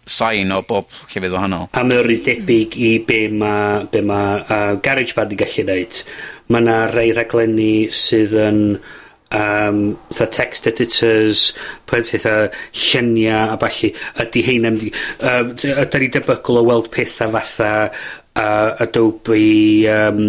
[0.06, 1.68] sain o bob llefydd wahanol.
[1.74, 6.00] A mae o'n rhy debyg i be mae be ma, uh, GarageBand yn gallu neud.
[6.46, 8.60] Mae yna rei rhaglenni sydd yn
[9.36, 11.50] um, fatha text editors,
[11.86, 12.36] pob fatha
[12.72, 13.92] llynia a falle
[14.24, 15.00] ydy heina mynd.
[15.20, 20.22] Um, ydy ni debygol o weld pethau fatha uh, Adobe um,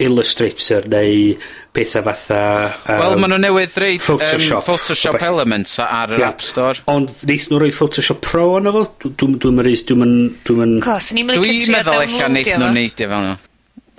[0.00, 1.34] Illustrator neu
[1.76, 2.40] pethau fatha...
[2.88, 5.26] Um, Wel, maen nhw newydd reid Photoshop, um, Photoshop Obe.
[5.28, 6.32] Elements ar yr yeah.
[6.32, 6.80] App Store.
[6.90, 8.86] Ond wneith nhw roi Photoshop Pro yna fo?
[9.04, 9.76] Dwi'n dwi meddwl...
[9.90, 10.32] Dwi'n meddwl...
[10.48, 13.36] Dwi'n meddwl eich wneith nhw neidio fel nhw.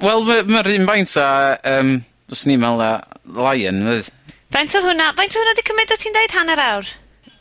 [0.02, 1.30] Wel, mae'r un faint a...
[1.76, 1.94] Um,
[2.32, 2.92] Dwi'n meddwl a
[3.38, 4.12] Lion, fydd.
[4.52, 5.12] Faint oedd hwnna?
[5.16, 6.90] Faint oedd hwnna wedi cymryd o ti'n deud hanner awr?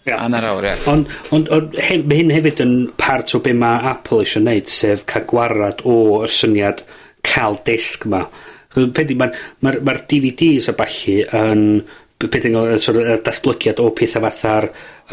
[0.06, 0.20] Yeah.
[0.22, 0.76] Hanner awr, ie.
[0.90, 4.70] Ond on, on, hyn, mae hyn hefyd yn part o be mae Apple eisiau gwneud,
[4.70, 6.84] sef cael gwarad o y syniad
[7.26, 8.22] cael disg ma.
[8.76, 9.26] Mae'r ma,
[9.66, 11.64] ma, ma DVDs a balli yn
[12.28, 14.66] beth 'di enw sor' o datblygiad o petha fatha'r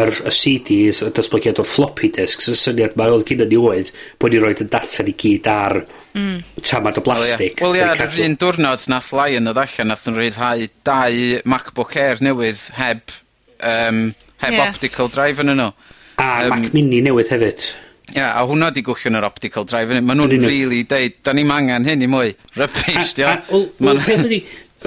[0.04, 3.94] yr y CDs y datblygiad o'r floppy disks y syniad mae oedd gyda ni oedd
[4.20, 5.80] bod ni roid y data ni gyd ar...
[6.14, 6.60] mm.
[6.60, 7.56] ...tamad o blastig.
[7.64, 11.96] Wel ia ar yr un diwrnod nath Lion ddod allan nath nhw'n rhyddhau dau MacBook
[12.02, 13.16] Air newydd heb
[13.64, 14.04] um,
[14.44, 14.68] heb yeah.
[14.68, 15.72] optical drive yn nw.
[16.18, 17.66] A um, Mac Mini newydd hefyd.
[18.14, 19.96] Ia, yeah, a hwnna di gwychio'n yr optical drive.
[20.00, 22.32] Ma' nhw'n really deud, da ni'n angen hyn i mwy.
[22.56, 23.34] Rybys, di o.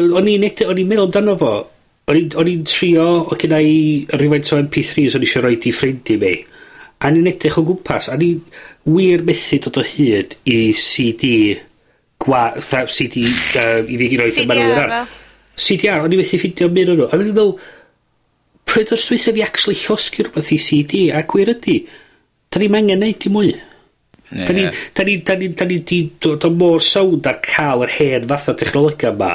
[0.01, 1.53] O'n i'n meddwl amdano fo,
[2.11, 5.73] O'n i'n, on i'n trio, o gyda i rhywfaint o MP3s o'n eisiau roed i
[5.75, 6.33] ffrindu mi.
[7.01, 8.41] A ni'n edrych o gwmpas, a ni'n
[8.91, 11.31] wir methu dod o hyd i CD
[12.21, 14.99] gwa, tha, CD uh, i fi roed yn marw.
[15.61, 17.09] CDR, o'n i'n methu ffidio mynd o'n nhw.
[17.09, 17.55] A ni'n meddwl,
[18.67, 21.79] pryd o'r stwythau fi actually llosgu rhywbeth i CD, a gwir ydy,
[22.51, 23.55] da ni'n angen neud i mwy.
[24.31, 24.47] Yeah.
[24.47, 27.87] Da ni, da ni, da ni, da ni, da ni, da mor sawnd ar cael
[27.87, 29.33] yr hen fatha technolegau yma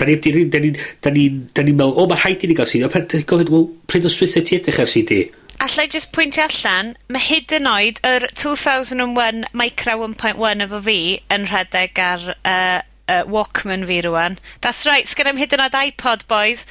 [0.00, 0.72] 'Dan ni 'di ni, 'dan ni
[1.04, 2.88] 'dan ni'n 'dan ni'n me'wl o ma' rhaid i ni gael CD.
[2.88, 5.08] A pan ti gofyn wel pryd o swithe ti edrych ar CD?
[5.12, 5.40] Dee?
[5.60, 9.98] Alla i jyst pwyntio allan, mae hyd yn oed yr two thousand and one micro
[10.00, 14.38] one point one efo fi yn rhedeg ar uh, uh, Walkman fi rwan.
[14.64, 16.64] That's right, sgennai'm hyd yn oed iPod, boys.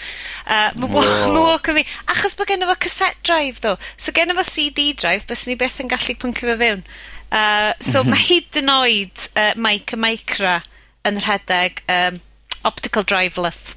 [0.47, 1.85] Uh, mae wa- ma' Walkman fi...
[2.09, 3.75] Achos bo' genno fo cassette drive, ddo.
[3.97, 6.81] So genno fo CD drive, bys ni beth yn gallu pwncio fe fewn.
[7.29, 8.15] Uh, so mhm.
[8.15, 10.55] mae hyd yn oed uh, mic a Micra
[11.05, 12.17] yn rhedeg um,
[12.67, 13.75] optical driveless.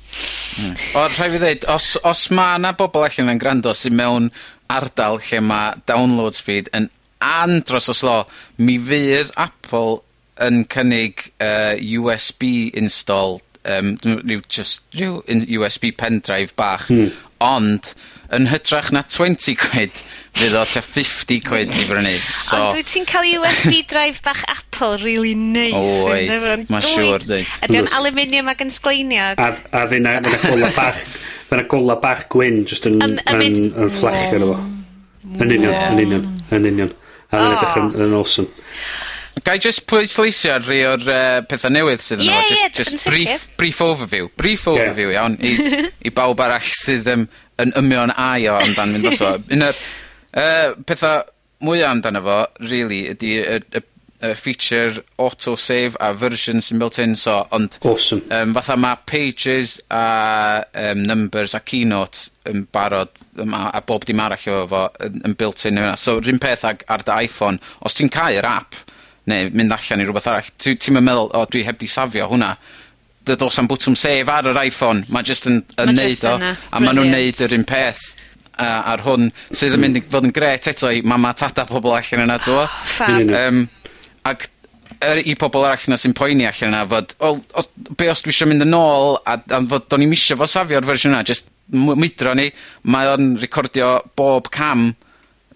[0.58, 0.74] Mm.
[0.98, 4.30] O, rhai fi ddeud, os, os mae yna bobl allan yn gwrando sy'n mewn
[4.72, 6.88] ardal lle mae download speed yn
[7.22, 8.16] andros o slo,
[8.58, 10.00] mi fydd Apple
[10.42, 17.12] yn cynnig uh, USB install, um, rhyw, just, rhyw USB pendrive bach, mm.
[17.46, 17.92] ond
[18.36, 20.02] yn hytrach na 20 quid,
[20.38, 22.14] fydd o te 50 quid i brynu.
[22.40, 25.76] So, Ond dwi ti'n cael USB drive bach Apple really nice.
[25.76, 27.58] Oed, mae'n siŵr dweud.
[27.68, 29.32] Ydy o'n aluminium ac yn sgleinio.
[29.36, 31.04] A, a fe na, na gola bach,
[31.50, 34.58] fe na gola bach gwyn, just yn, um, yn, yn, yn fflach gyda fo.
[35.32, 36.92] Yn union, yn union, yn union.
[37.32, 38.50] A fe'n edrych yn awesome.
[39.42, 42.36] Ga i just pwysleisio rhai o'r uh, pethau newydd sydd yno.
[42.36, 44.28] Ie, ie, jyst, jyst brief, brief overview.
[44.38, 45.24] Brief overview, yeah.
[45.24, 47.26] iawn, i, i bawb arall sydd um,
[47.62, 49.34] yn ymio'n ai o amdan mynd os fo.
[49.54, 51.24] Un o'r uh, pethau
[51.66, 52.36] mwyaf amdano fo,
[52.68, 53.82] really, ydy y, y,
[54.22, 57.80] y feature autosave a version sy'n built in, so, ond...
[57.82, 58.22] Awesome.
[58.30, 63.10] Um, fatha mae pages a um, numbers a keynotes yn barod,
[63.42, 65.82] um, a, a bob dim arall o fo yn, yn built in.
[65.82, 65.98] Yna.
[65.98, 68.78] So, rhywun peth ag, ar dy iPhone, os ti'n cael yr app,
[69.30, 70.48] neu mynd allan i rhywbeth arall.
[70.60, 72.54] Ti'n ti meddwl, o, dwi heb di safio hwnna.
[73.28, 76.32] Dy dos am bwtwm save ar yr iPhone, mae jyst yn, yn ma neud o,
[76.40, 76.54] yna.
[76.58, 78.02] a maen nhw'n neud yr un peth
[78.56, 81.94] uh, ar hwn, sydd yn mynd i fod yn gret eto i mama tada pobl
[81.94, 82.66] allan yna, dwi o.
[83.38, 83.62] Um,
[84.26, 84.48] ac
[85.02, 88.34] er, i pobl arall na sy'n poeni allan yna fod, o, os, be os dwi
[88.34, 91.52] eisiau mynd yn ôl a, a fod do'n i'n eisiau fo safio'r fersiwn yna, jyst
[91.72, 92.48] mwydro ni,
[92.90, 94.90] mae o'n recordio bob cam,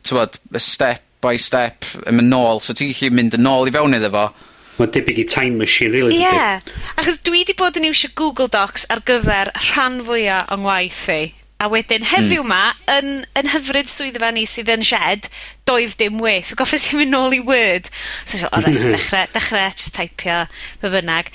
[0.06, 2.62] tywod, y step by step yn mynd nôl.
[2.62, 4.28] So ti'n gallu mynd yn ôl i fewn iddo fo.
[4.76, 6.18] Mae'n debyg i time machine, really.
[6.18, 6.64] Ie, yeah.
[7.00, 11.22] achos dwi wedi bod yn iwsio Google Docs ar gyfer rhan fwyaf o'n ngwaith i.
[11.56, 12.50] A wedyn heddiw mm.
[12.50, 15.30] 'ma, yn, yn hyfryd swyddfa ni sydd yn shed,
[15.64, 16.42] doedd dim we.
[16.44, 17.88] So goffes i mynd nôl i Word.
[18.28, 20.42] So so o reit, dechrau, dechrau, just typio,
[20.82, 21.30] be bynnag.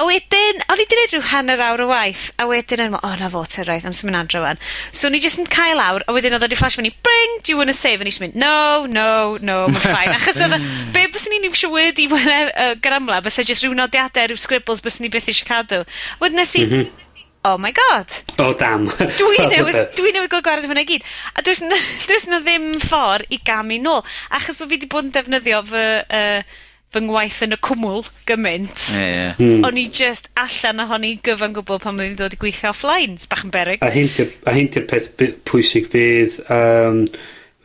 [0.00, 3.10] A wedyn, o'n i wedi gwneud rhyw hanner awr o waith, a wedyn yn, o
[3.20, 4.62] na fo tyrraeth, am sy'n mynd adro fan.
[4.90, 7.60] So ni jyst yn cael lawr, a wedyn oedd wedi flash fyny, bring, do you
[7.60, 8.00] want to save?
[8.00, 10.14] A ni jyst mynd, no, no, no, mae'n ffain.
[10.16, 10.56] Achos oedd,
[10.96, 14.80] be bys ni'n iwsio Word i uh, gramla, bys e jyst rhyw nodiadau, rhyw scribbles,
[14.80, 15.84] bys ni beth eisiau cadw.
[16.24, 17.04] Wedyn nes i, mm -hmm
[17.44, 18.06] oh my god.
[18.38, 18.88] Oh dam.
[18.88, 21.04] dwi newydd, dwi newydd gael gwared hwnna i gyd.
[21.34, 21.78] A does na,
[22.10, 24.02] does na ddim ffordd i gamu nôl.
[24.34, 25.86] Achos bod fi wedi bod yn defnyddio fy,
[26.18, 26.58] uh,
[26.94, 28.84] fy ngwaith yn y cwmwl gymaint.
[28.96, 29.40] Yeah, yeah.
[29.40, 29.64] Hmm.
[29.68, 33.18] O'n i just allan ohoni gyfan gwbl pan oedd dod i gweithio offline.
[33.30, 33.84] Bach yn beryg.
[33.84, 35.12] A hyn di'r peth
[35.48, 36.40] pwysig fydd...
[36.52, 37.04] Um,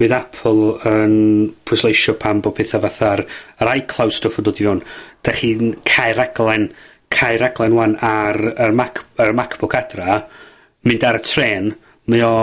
[0.01, 1.13] fydd Apple yn
[1.69, 3.23] pwysleisio pan bod pethau fatha'r
[3.61, 4.81] iCloud stuff yn dod i fewn.
[5.23, 6.71] Da chi'n cael raglen
[7.13, 10.19] cael raglen wan ar yr, Mac, yr MacBook adra,
[10.87, 11.69] mynd ar y tren,
[12.11, 12.33] mae o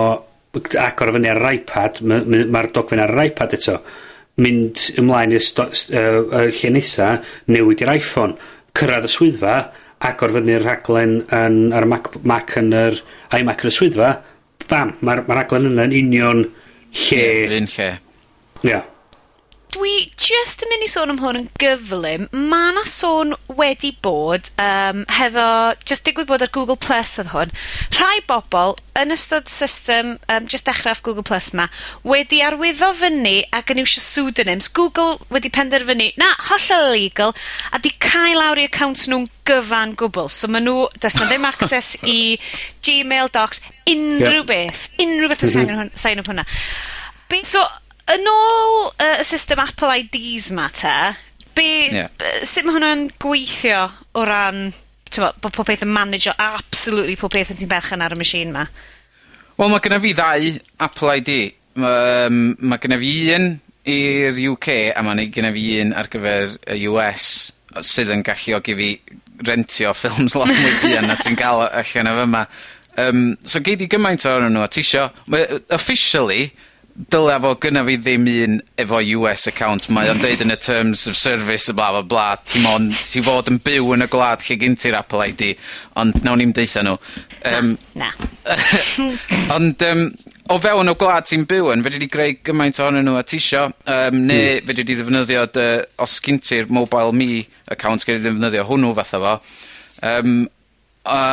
[0.81, 3.77] agor o fyny ar yr iPad, mae'r ma, ma dogfen ar yr iPad eto,
[4.41, 7.13] mynd ymlaen i'r uh, lle nesa,
[7.51, 8.37] newid i'r iPhone,
[8.77, 9.55] cyrraedd y swyddfa,
[10.07, 13.01] agor fyny'r raglen yn, ar Mac, Mac yn yr
[13.37, 14.13] iMac yn y swyddfa,
[14.71, 17.19] bam, mae'r ma raglen yna yn union lle...
[17.19, 17.91] Ie, yeah, lle.
[18.61, 18.71] Ia.
[18.71, 18.90] Yeah
[19.75, 22.27] dwi just yn mynd i sôn am hwn yn gyflym.
[22.31, 25.47] Mae 'na sôn wedi bod um, hefo
[25.87, 27.53] just digwydd bod ar Google Plus oedd hwn,
[27.97, 31.67] rhai bobl yn ystod system um, just dechrau off Google Plus 'ma
[32.07, 34.71] wedi arwyddo fyny ac yn iwsio pseudonyms.
[34.79, 37.35] Google wedi penderfynu na, hollol illegal,
[37.71, 40.31] a 'di cael lawr i accounts nhw'n gyfan gwbl.
[40.31, 42.37] So maen nhw, does 'na ddim access i
[42.83, 44.49] Gmail docs, unrhyw yep.
[44.51, 46.27] beth, unrhyw beth sy'n mhm.
[46.27, 46.47] hwnna.
[47.31, 47.63] Be' so
[48.11, 50.95] yn ôl y uh, system Apple IDs ma te,
[51.55, 52.09] be, yeah.
[52.47, 53.85] sut mae hwnna'n gweithio
[54.17, 54.69] o ran,
[55.11, 58.65] bod pob peth yn manager absolutely pob peth yn ti'n berchen ar y machine ma?
[59.57, 61.33] Wel, mae genna fi ddau Apple ID.
[61.81, 63.51] Mae, um, mae genna fi un
[63.91, 67.25] i'r UK a mae genna fi un ar gyfer y US
[67.79, 68.89] sydd yn gallu ogi fi
[69.47, 72.45] rentio ffilms lot mwy buon na ti'n cael allan o fyma.
[73.01, 75.07] Um, so gei di gymaint o'r nhw a tisio,
[75.71, 76.49] officially,
[76.95, 79.87] dylia fo gynna fi ddim un efo US account.
[79.93, 83.23] Mae o'n deud yn y terms of service a bla bla bla, ti'n mon, ti
[83.25, 85.53] fod yn byw yn y gwlad lle gyn ti'r Apple ID,
[86.01, 86.97] ond nawn ni'n deitha nhw.
[87.51, 88.11] Um, na.
[88.17, 88.57] na.
[89.55, 90.03] ond um,
[90.51, 93.67] o fewn o gwlad ti'n byw yn, fedri di greu gymaint ohonyn nhw a tisio,
[93.85, 94.67] um, neu mm.
[94.67, 95.69] fedri di ddefnyddio, dy,
[96.03, 99.37] os gyn ti'r mobile me account, gyrru ddefnyddio hwnnw fatha fo.
[100.11, 100.43] Um,
[101.07, 101.23] a,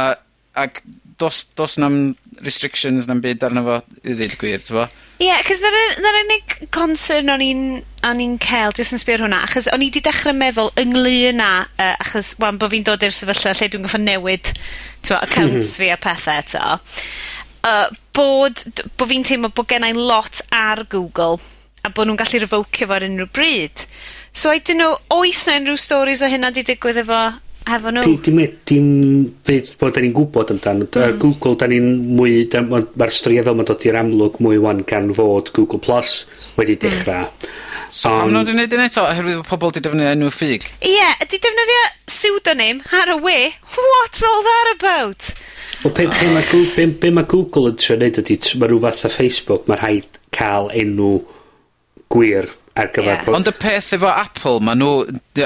[0.58, 0.82] ac
[1.18, 2.00] dos, dos na'm
[2.46, 7.32] restrictions na'm byd arno fo i ddweud gwir, ti'n Ie, yeah, cos na'r unig concern
[7.34, 7.62] o'n i'n
[8.06, 11.42] o'n i'n cael, jyst yn sbio ar hwnna, achos o'n i wedi dechrau meddwl ynglyn
[11.42, 14.52] â, uh, achos wan bod fi'n dod i'r sefyllfa lle dwi'n goffa newid
[15.02, 15.80] twa, accounts mhm.
[15.80, 16.78] fi a pethau eto,
[17.66, 18.62] uh, bod,
[18.94, 21.40] bod fi'n teimlo bod gennau lot ar Google
[21.82, 23.84] a bod nhw'n gallu revocio fo ar unrhyw bryd.
[24.30, 27.22] So I don't know, oes na unrhyw stories o hynna di digwydd efo
[27.72, 28.04] hefo nhw.
[28.06, 28.90] Dim, dim, dim
[29.46, 30.88] beth bod da ni'n gwybod amdano.
[30.88, 31.16] Mm.
[31.22, 31.88] Google, da ni'n
[32.18, 32.42] mwy...
[32.48, 36.22] Mae'r straeon fel mae'n dod i'r amlwg mwy wan gan fod Google Plus
[36.58, 36.84] wedi hmm.
[36.84, 37.28] dechrau.
[37.28, 37.56] Mm.
[37.90, 40.66] So, um, pam nhw'n gwneud yn eto, oherwydd bod pobl wedi defnyddio enw ffug?
[40.82, 43.48] Ie, yeah, ydy defnyddio pseudonym, Haraway.
[43.76, 45.30] What's all that about?
[45.84, 49.06] Wel, be, be, mae Google, be, mae Google yn trio neud ydy, mae rhyw fath
[49.08, 51.14] o Facebook, mae rhaid cael enw
[52.12, 53.12] gwir ar gyfer...
[53.12, 53.34] Yeah.
[53.36, 54.94] Ond y peth efo Apple, ma' nhw,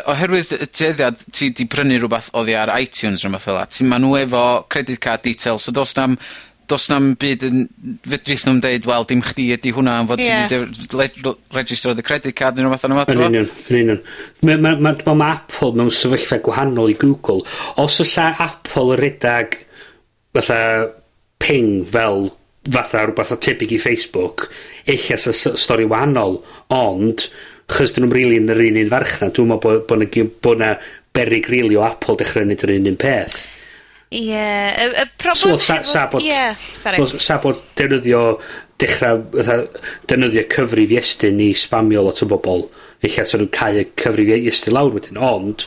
[0.03, 4.01] oherwydd y tueddiad ti di prynu rhywbeth oddi ar iTunes rhywbeth fel 'a, ti, ma'
[4.03, 6.19] nhw efo credit card details, so do's na'm
[6.71, 7.65] do's na'm byd yn
[8.07, 10.47] fedrith nhw'n deud wel dim chdi ydi hwnna am fod yeah.
[10.49, 14.01] ti 'di le- registro the credit card neu rwbath yna Yn union, yn union.
[14.47, 17.45] Mae ma, ma, ma, ma Apple mewn sefyllfa gwahanol i Google.
[17.83, 19.59] Os oes Apple redag
[20.33, 20.63] fatha
[21.43, 22.31] ping fel
[22.71, 24.47] fatha rhywbeth o tebyg i Facebook,
[24.87, 26.41] eich ella sa stori wahanol,
[26.75, 27.27] ond
[27.73, 30.63] chys dyn nhw'n rili yn yr un un farchnad, dwi'n meddwl bod, bod, na, bod
[30.63, 30.75] na
[31.17, 33.39] berig rili o Apple dechrau wneud yr un un peth.
[34.13, 34.75] Ie, yeah.
[34.77, 35.57] y, y problem...
[35.57, 37.01] So, sa, sa bod, yeah, sorry.
[37.19, 38.25] sa bod defnyddio,
[38.83, 42.67] dechrau, defnyddio cyfrif iestyn i spamio lot o bobl,
[43.03, 45.67] eich as nhw'n cael y cyfrif iestyn lawr wedyn, ond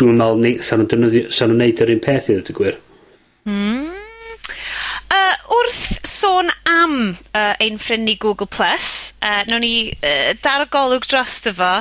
[0.00, 2.78] dwi'n meddwl sa nhw'n defnyddio, sa nhw'n neud yr un peth i ddweud y gwir.
[3.48, 3.99] Hmm
[5.50, 6.94] wrth sôn am
[7.34, 11.52] uh, ein ffrind ni Google+, Plus, uh, nawn ni uh, dar o golwg dros dy
[11.56, 11.72] fo,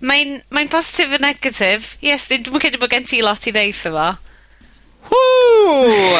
[0.00, 1.94] mae'n mae positif a negatif.
[2.04, 4.08] Yes, dwi'n credu bod gen ti lot i ddeith efo.
[5.08, 6.18] Whoo!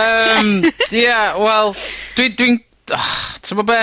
[0.00, 0.50] um,
[0.90, 1.74] yeah, wel,
[2.18, 2.36] dwi'n...
[2.36, 2.54] Dwi,
[2.90, 3.80] dwi oh, Ti'n be?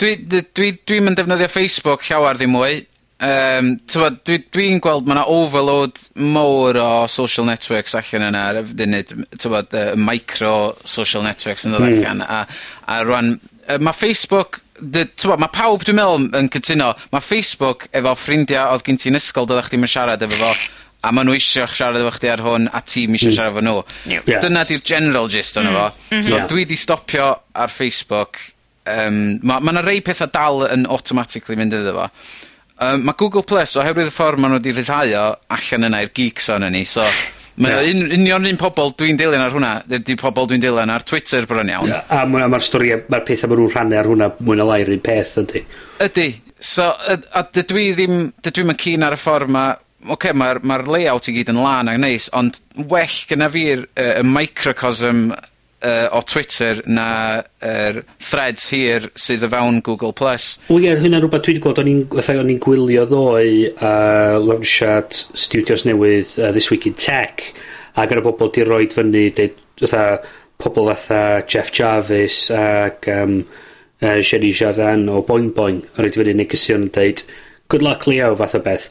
[0.00, 2.82] Dwi'n dwi, dwi, dwi, dwi defnyddio Facebook llawer ddim mwy
[3.22, 8.60] yym, dwi'n dwi dwi'n gweld mae yna overload mowr o social networks allan yna ar
[8.60, 10.54] y funud, m- t'mod yy micro
[10.84, 12.02] social networks yn dod hmm.
[12.02, 12.42] allan a
[12.92, 13.36] a rwan,
[13.70, 18.74] yy ma' Facebook dy- t'mod ma' pawb dwi'n meddwl yn cytuno mae Facebook efo ffrindiau
[18.74, 20.50] oedd gen ti yn ysgol do'ddach chdi'm yn siarad efo fo
[21.06, 23.38] a maen nhw eisiau siarad efo chdi ar hwn a ti'm eisiau hmm.
[23.38, 23.78] siarad efo nw.
[24.12, 24.40] Ie.
[24.44, 25.86] Dyna 'di'r general gist ono fo.
[26.10, 26.26] Hmm.
[26.26, 28.42] So dwi 'di stopio ar Facebook
[28.84, 32.10] yym ma' ma' 'na rei pethau dal yn automatically mynd iddo fo.
[32.76, 35.24] Um, mae Google Plus oherwydd y ffordd maen nhw wedi rhyddhau o
[35.56, 37.04] allan yna i'r geeks o'n ni so
[37.64, 41.04] mae o un- union un pobol dwi'n dilyn ar hwnna ydi pobol dwi'n dilyn ar
[41.08, 41.88] Twitter bron iawn.
[41.88, 45.02] Ia a ma' stori, mae'r ma'r petha nhw'n rhannu ar hwnna mwy na lai'r un
[45.04, 45.64] peth ydy.
[46.04, 46.28] Ydy.
[46.60, 49.70] So yy a dydw i ddim dydw i'm yn keen ar y ffordd ma'
[50.06, 53.86] oce okay, mae'r ma layout i gyd yn lan a neis ond well gyna fi'r
[53.88, 55.30] uh, y microcosm
[55.86, 57.08] uh, o Twitter na
[57.62, 60.14] yr threads hir sydd o fewn Google+.
[60.16, 60.56] Plus.
[60.70, 61.82] Wel ie, hynna'n rhywbeth dwi wedi gweld.
[61.82, 66.98] O'n i'n fatha o'n i'n gwylio ddoe uh, launchad studios newydd uh, This Week in
[66.98, 67.52] Tech
[67.96, 70.20] ag o' 'na bobol 'di roed fyny deud fatha
[70.60, 73.40] pobol fatha Jeff Jarvis ac um,
[74.02, 77.24] uh, Jenny Jardin o Boing Boing yn roid fyny negesion yn deud
[77.72, 78.88] good luck Leo fath o beth.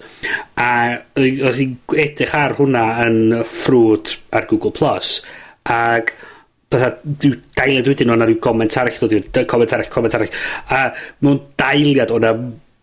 [0.59, 5.19] A oedd hi'n edrych ar hwnna yn ffrwd ar Google Plus
[5.71, 6.11] ac
[6.75, 6.91] fatha,
[7.23, 10.37] ryw dailiad wedyn o'na rhyw goment arall ddod i'r goment arall, comment arall.
[10.69, 10.83] A
[11.25, 12.35] mewn dailiad o'na,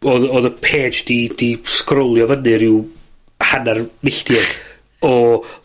[0.09, 2.83] oedd y page di, di scrollio fyny rhyw
[3.53, 4.51] hanner milltir
[5.03, 5.15] o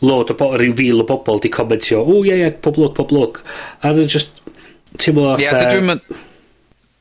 [0.06, 3.12] load o bo, rhyw fil o bobl di commentio, o ie ie, pob lwc, pob
[3.14, 3.42] lwc.
[3.82, 4.42] A dwi'n just,
[4.98, 5.62] teimlo fatha...
[5.62, 6.24] Ie, dwi'n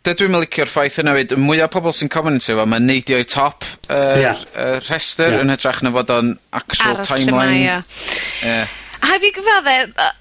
[0.08, 3.66] dydw i'n licio'r ffaith yna fyd, mwyaf pobl sy'n commentio fo, mae'n neidio i'r top
[3.90, 4.44] yr er, yeah.
[4.64, 5.42] er rhestr yeah.
[5.44, 7.58] yn hytrach na fod o'n actual Aros timeline.
[7.58, 7.82] Yma, yeah.
[8.46, 8.76] yeah.
[9.06, 9.78] A fi gyfadde,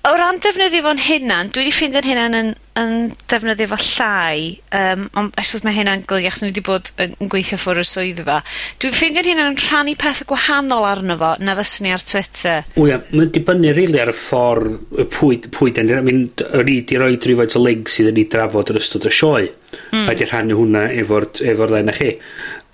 [0.08, 2.50] o ran defnyddio fo'n hynna'n, dwi wedi ffeindio'n hynna'n yn,
[2.80, 2.94] yn
[3.30, 7.16] defnyddio fo llai, um, ond I suppose mae hynna'n golygu achos ni wedi bod yn
[7.22, 8.36] yn gweithio ffwr o'r swyddfa.
[8.82, 12.66] Dwi'n ffeindio'n hynna'n yn rhannu pethe gwahanol arno fo na fyswn ni ar Twitter.
[12.76, 15.96] O ia, mae'n dibynnu rili ar y ffordd y pwy, pwy dan ni.
[15.96, 19.08] I mean, o'n i di roed rhywfaint o link sydd yn ei drafod yr ystod
[19.08, 19.46] y sioe.
[19.92, 20.04] Mm.
[20.06, 22.12] A di rhannu hwnna efo'r efo ddau na chi.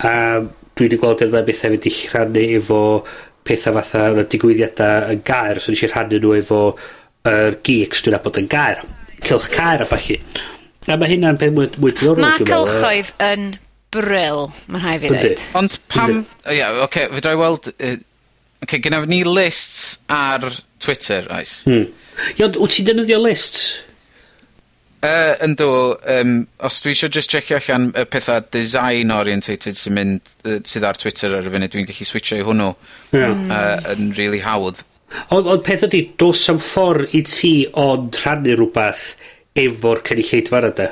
[0.03, 2.83] A dwi wedi gweld yr ddau beth hefyd i rhannu efo
[3.47, 6.63] pethau fatha y digwyddiadau yn gair, so nes i rhannu nhw efo
[7.29, 8.83] yr geeks dwi'n abod yn gair.
[9.23, 10.19] Cylch cair a bachu.
[10.91, 12.25] A mae hynna'n peth mwy, mwy diddorol.
[12.25, 13.53] Mae cylchoedd yn
[13.95, 15.45] bryl, mae'n rhaid fi ddweud.
[15.61, 16.17] Ond pam...
[16.47, 17.71] Ia, yeah, oce, okay, fe drai weld...
[17.77, 17.97] Uh,
[18.65, 20.49] okay, gynnaf ni lists ar
[20.83, 21.61] Twitter, oes?
[21.69, 21.87] Hmm.
[22.35, 23.69] Ia, wyt ti'n defnyddio lists?
[25.03, 25.67] Uh, yndw
[26.15, 30.87] um, os dwi eisiau just checio allan y pethau design orientated sy'n mynd uh, sydd
[30.87, 32.69] ar Twitter ar y funud dwi'n gallu switcho i hwnnw.
[33.11, 33.25] Ie.
[33.27, 34.85] Yy yn really hawdd.
[35.35, 39.09] Ond ond peth ydy, do's 'a'm ffordd i ti ond rhannu rhywbeth
[39.59, 40.89] efo'r cynulleidfa na 'de?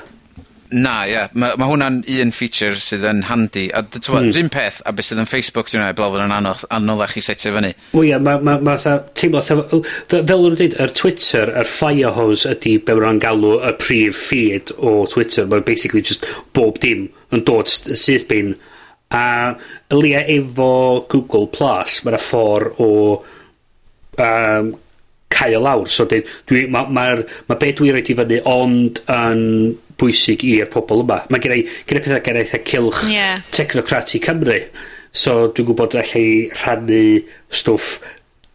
[0.70, 1.12] Na, ie.
[1.12, 1.30] Yeah.
[1.34, 3.66] Mae ma hwnna'n un feature sydd yn handi.
[3.74, 4.36] A t'mod, mm.
[4.38, 7.52] un peth, a beth sydd yn Facebook, dwi'n meddwl, blawn yn anodd, anoddach i setio
[7.56, 7.72] fyny.
[7.96, 9.58] Wel ie, ma, ma, ma tha, teimlo, tha,
[10.12, 14.94] fel o'n dweud, yr Twitter, yr firehose ydy be wna'n galw y prif feed o
[15.10, 15.48] Twitter.
[15.50, 18.54] Mae'n basically just bob dim yn dod sydd bin.
[19.10, 19.24] A
[19.90, 20.70] ylia efo
[21.10, 22.90] Google Plus, mae'n ffordd o
[24.22, 24.74] um,
[25.34, 25.90] cael e lawr.
[25.90, 27.06] So, dwi, mae'r, ma, ma,
[27.50, 29.46] ma beth dwi'n rhaid i fyny, ond yn...
[29.50, 31.22] Um, bwysig i'r pobol yma.
[31.30, 33.44] Mae gen i, gen i pethau gen i eitha cilch yeah.
[33.54, 34.62] technocrati Cymru.
[35.10, 36.24] So dwi'n gwybod allai
[36.54, 37.04] rhannu
[37.50, 38.00] stwff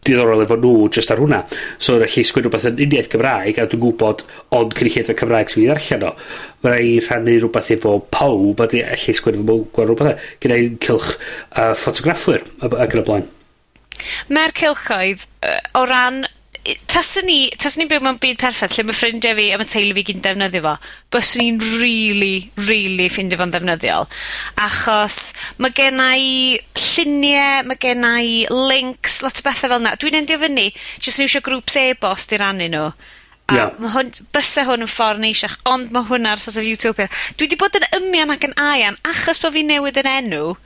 [0.06, 1.42] diddorol efo nhw just ar hwnna.
[1.82, 4.24] So allai sgwyn rhywbeth yn uniaeth Gymraeg a dwi'n gwybod
[4.56, 6.12] ond cynulleidfa Cymraeg sy'n mynd i ddarllen o.
[6.62, 10.12] Mae rai rhannu rhywbeth efo pawb a allai sgwyn efo gwael rhywbeth.
[10.14, 10.36] E.
[10.44, 13.28] Gen i'n cilch uh, ffotograffwyr ac yn y blaen.
[14.30, 15.24] Mae'r cilchoedd,
[15.74, 16.24] o ran
[16.90, 19.96] taswn ni, taswn ni'n byw mewn byd perffaith lle mae ffrindiau fi a mae teulu
[19.96, 20.74] fi gyn defnyddio fo,
[21.14, 24.08] byswn ni'n really, really ffindio fo'n ddefnyddiol,
[24.66, 25.20] achos
[25.62, 29.94] mae genna i lluniau, mae genna i links, lot o bethau fel yna.
[30.00, 32.90] Dwi'n endio fyny, jyst yn eisiau grŵps e-bost i rannu nhw.
[33.46, 33.74] A yeah.
[33.78, 37.06] mae hwn, bysa hwn yn ffordd neisiach, ond mae hwnna'r sort of utopia.
[37.38, 40.56] Dwi wedi bod yn ymian ac yn aian, achos bod fi newid yn enw,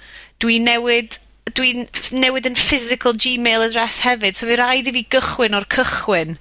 [0.41, 1.21] dwi newid
[1.57, 6.37] dwi'n newid yn physical Gmail address hefyd, so fi rhaid i fi gychwyn o'r cychwyn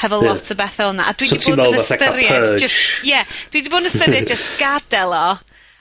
[0.00, 0.32] hefo yeah.
[0.32, 1.08] lot o bethau o'na.
[1.10, 4.48] A dwi so wedi bod yn ystyried, just, yeah, dwi wedi bod yn ystyried just
[4.60, 5.26] gadael o,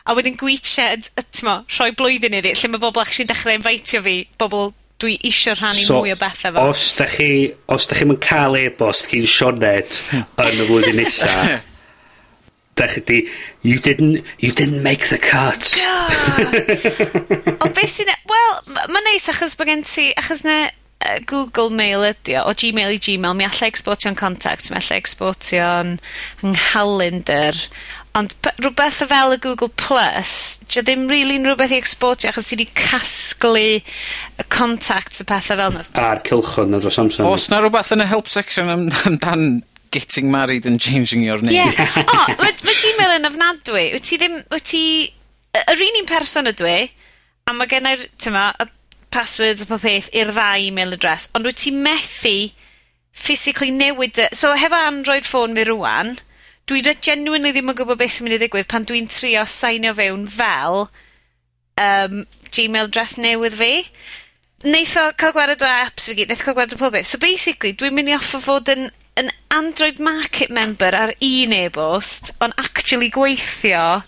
[0.10, 4.74] a wedyn gwytsiad, tmo, rhoi blwyddyn iddi, lle mae bobl actually dechrau invitio fi, bobl
[5.00, 6.68] dwi isio rhannu so, mwy o bethau fo.
[6.74, 7.30] Os da chi,
[7.72, 10.00] os da chi'n cael e-bost gyn Sioned
[10.46, 11.60] yn y flwyddyn nesaf,
[12.80, 13.22] 'da chdi
[13.68, 15.76] you didn't you didn't make the cut.
[17.60, 18.12] o beth sy'n...
[18.16, 20.12] E- wel, mae'n neis achos bod gen ti...
[20.20, 20.70] Achos 'na
[21.28, 25.96] Google Mail ydi o, o Gmail i Gmail, mi allai exportio'n contact, mi allai exportio'n
[26.44, 27.62] nghalendr,
[28.20, 30.34] ond rhywbeth fel y Google Plus,
[30.68, 35.56] dio ddim rili'n really rhywbeth i exportio achos ti wedi casglu y contacts y pethau
[35.56, 35.86] fel yna.
[36.04, 37.28] A'r cylchod na dros amser.
[37.30, 39.46] Os na rhywbeth yn y help section amdan am
[39.92, 41.54] getting married and changing your name.
[41.54, 41.74] Ie.
[41.74, 41.94] Yeah.
[41.98, 43.86] o, oh, ma, Gmail yn ofnadwy.
[43.96, 44.84] Wyt ti ddim, wyt ti...
[45.60, 46.80] Yr un un person ydw i,
[47.50, 48.68] a mae gennau'r, tyma, y
[49.10, 52.36] passwords a pob peth i'r ddau email address, ond wyt ti methu
[53.12, 54.22] physically newid...
[54.38, 56.20] So, hefo Android phone fi rwan,
[56.70, 59.96] dwi re genuinely ddim yn gwybod beth sy'n mynd i ddigwydd pan dwi'n trio signio
[59.98, 60.84] fewn fel
[61.82, 63.74] um, Gmail address newydd fi.
[64.70, 67.10] Neitho cael gwared o apps fi gyd, neitho cael gwared o pob beth.
[67.10, 72.34] So basically, dwi'n mynd i offer fod yn yn Android Market member ar un e-bost,
[72.44, 74.04] ond actually gweithio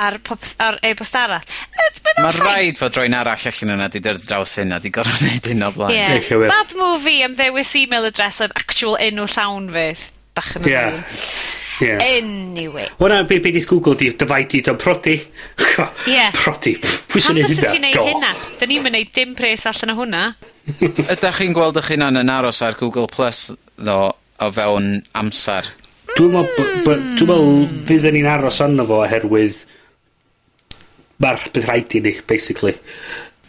[0.00, 1.44] ar, pop, ar e-bost arall.
[2.20, 5.66] Mae rhaid fod rhoi'n arall allan yna di dyrdd draws hynna, di gorau wneud hyn
[5.66, 5.96] o blaen.
[5.96, 6.48] Yeah.
[6.50, 10.10] Bad movie am ddewis email address oedd actual enw llawn fes.
[10.36, 11.00] Bach yn yeah.
[11.82, 12.04] yeah.
[12.04, 12.88] Anyway.
[13.00, 15.18] Wna, be, be Google di, dyfaid o'n prodi.
[16.06, 16.30] yeah.
[16.36, 16.76] Prodi.
[16.80, 17.72] Pwy sy'n neud hynna?
[17.72, 18.36] Ti'n neud hynna?
[18.60, 20.22] Dyn ni'n mynd dim pres allan o hwnna.
[20.80, 23.48] Ydych chi'n gweld eich hunan yn aros ar Google Plus
[23.80, 23.98] ddo
[24.40, 25.68] o fewn amser.
[26.16, 29.60] Dwi'n meddwl, dwi'n meddwl fyddwn ni'n aros arno fo oherwydd
[31.20, 32.74] mae'r bydd rhaid i ni, basically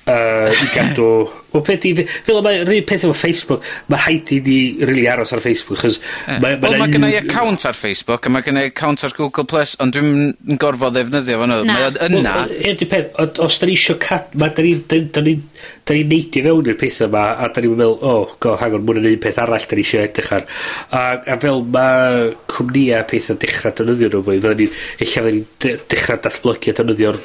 [0.08, 1.12] uh, i gadw...
[1.52, 1.90] Wel peth i.
[2.24, 5.98] Fel mae'r rhywun peth efo Facebook, mae rhaid i ni really aros ar Facebook, chos...
[6.00, 6.38] Ie.
[6.40, 9.76] Mae, mae Wel, mae account ar Facebook, a mae gen i account ar Google+, Plus,
[9.84, 11.74] ond dwi'n gorfod ddefnyddio fan hynny.
[11.74, 12.36] Mae o'n yna...
[12.56, 14.32] Ie, di peth, os da ni eisiau cat...
[14.40, 15.36] Mae da ni...
[15.82, 18.86] Da ni'n neidio fewn i'r pethau yma, a da ni'n meddwl, o, oh, go, hangon,
[18.86, 20.46] mwyn yn un peth arall da ni eisiau edrych ar.
[20.94, 24.70] A, a fel mae cwmnïau pethau dechrau dynyddio nhw fwy, fydda ni,
[25.02, 25.44] eich fydda ni
[25.92, 27.20] dechrau datblygu a dynyddio'r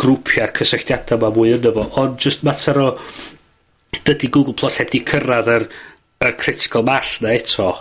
[0.00, 2.88] grwpiau cysylltiadau ma fwy yno fo ond just mater o
[4.06, 5.68] dydy Google Plus heb di cyrraedd yr,
[6.24, 7.72] yr critical mass na eto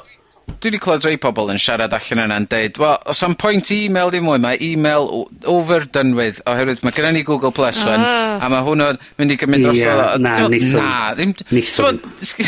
[0.46, 3.72] dwi wedi clywed rhai pobl yn siarad allan yna yn deud, wel, os am pwynt
[3.74, 5.10] i e-mail ddim mwy, mae e-mail
[5.52, 7.90] over done with, oherwydd mae gennym ni Google Plus ah.
[7.90, 8.06] fan,
[8.46, 9.82] a mae hwnnw'n mynd i gymryd dros...
[9.82, 11.34] Yeah, na, nithon, na, ddim...
[11.50, 12.00] Nithon.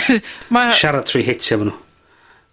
[0.80, 1.86] Siarad trwy hitio fan nhw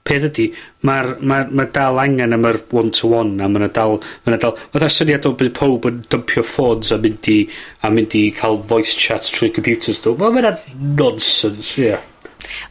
[0.05, 0.49] peth ydi,
[0.85, 5.29] mae'r ma, ma dal angen am yr one-to-one, a mae'n dal, mae'n dal, mae syniad
[5.29, 7.39] o bydd pob yn dympio ffôns a mynd i,
[7.81, 10.03] a mynd i cael voice chats trwy computers.
[10.05, 10.59] Wel, mae yna
[11.01, 11.95] nonsense, ie.
[11.95, 12.11] Yeah.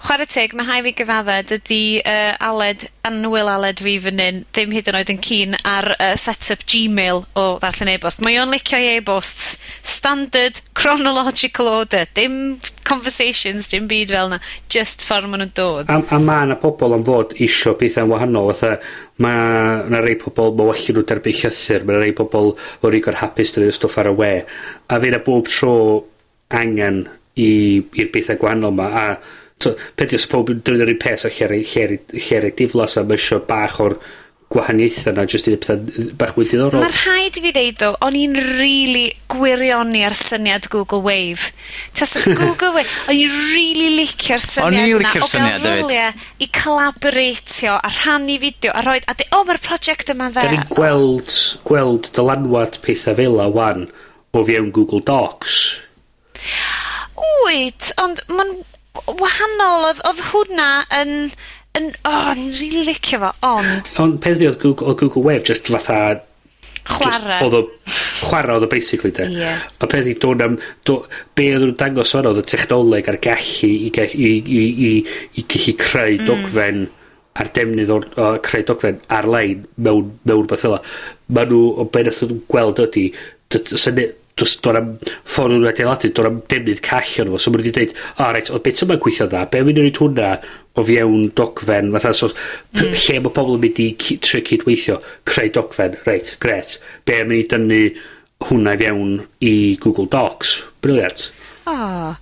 [0.03, 4.73] Chwarae teg, mae hai fi gyfadde, dydi uh, Aled, Anwyl Aled fi fan hyn, ddim
[4.75, 8.23] hyd yn oed yn keen ar uh, set-up Gmail o ddarllen e-bost.
[8.25, 14.39] Mae o'n licio e-bosts standard chronological order, dim conversations, dim byd fel yna,
[14.71, 15.91] just ffordd maen nhw'n dod.
[15.91, 18.79] A, a mae yna pobl yn fod isio pethau'n wahanol, fatha
[19.23, 23.19] mae yna rei pobl, mae wallio nhw derbyn llythyr, mae yna rei pobl o'r rigor
[23.21, 24.33] hapus dyn nhw'n stwff ar y we.
[24.89, 25.75] A fe yna bob tro
[26.53, 27.05] angen
[27.39, 29.05] i'r bethau gwahanol yma, a
[29.61, 33.79] so, peth ys pob yn defnyddio'r un peth o lleru diflas a ma' isio bach
[33.83, 33.99] o'r
[34.53, 36.83] gwahaniaethe 'na jyst i pethau bach mwy diddorol.
[36.83, 41.49] Mae'r rhaid i fi ddeud ddo, o'n i'n really gwirioni ar syniad Google Wave.
[41.97, 42.97] Tas Google Wave...
[43.09, 45.85] O'n i'n really licio'r syniad O'n i'n licio'r syniad hefyd.
[45.85, 49.07] O gael i collaboratio a rhannu fideo a roed...
[49.09, 50.43] A de, o, mae'r prosiect yma dde.
[50.43, 51.37] Da ni'n gweld,
[51.69, 53.87] gweld dylanwad pethau fel a wan
[54.33, 55.63] o fiewn Google Docs.
[57.43, 58.61] Wyt, ond mae'n
[58.93, 60.69] wahanol oedd, oedd hwnna
[61.01, 61.15] yn
[61.73, 63.89] yn o o'n i'n really licio fo ond...
[64.01, 66.21] Ond peth oedd Google, oedd Google Web just fatha
[66.85, 67.39] chwarae.
[67.45, 67.61] Oedd o,
[68.21, 69.25] chwarae oedd o basically de.
[69.31, 69.39] Ie.
[69.41, 69.63] Yeah.
[69.81, 70.99] A peth i dod am, do,
[71.37, 74.91] be oedd nhw'n dangos fan oedd y technoleg a'r gallu i, i, i, i,
[75.41, 76.27] i gallu creu mm.
[76.29, 76.85] dogfen
[77.41, 80.77] a'r defnydd o, o creu dogfen ar-lein mewn, mewn beth fel
[81.33, 83.07] Mae nhw, o beth oedd nhw'n gweld ydy,
[84.39, 87.93] do's do'na'm am o nhw'n adeiladu do'na'm defnydd call o'n fo so ma' nw dweud,
[87.93, 90.31] deud o reit o beth yma'n gweithio dda be' mynd i'n rhaid hwnna
[90.73, 92.95] o fiewn dogfen fatha so mm.
[92.95, 94.97] lle mae pobl yn mynd i cu- trio cydweithio
[95.29, 96.79] creu dogfen reit gret.
[97.05, 97.81] be' mynd i dynnu
[98.49, 99.13] hwnna i fewn
[99.45, 99.53] i
[99.83, 100.61] Google Docs.
[100.83, 101.29] Brilliant.
[101.65, 102.15] O.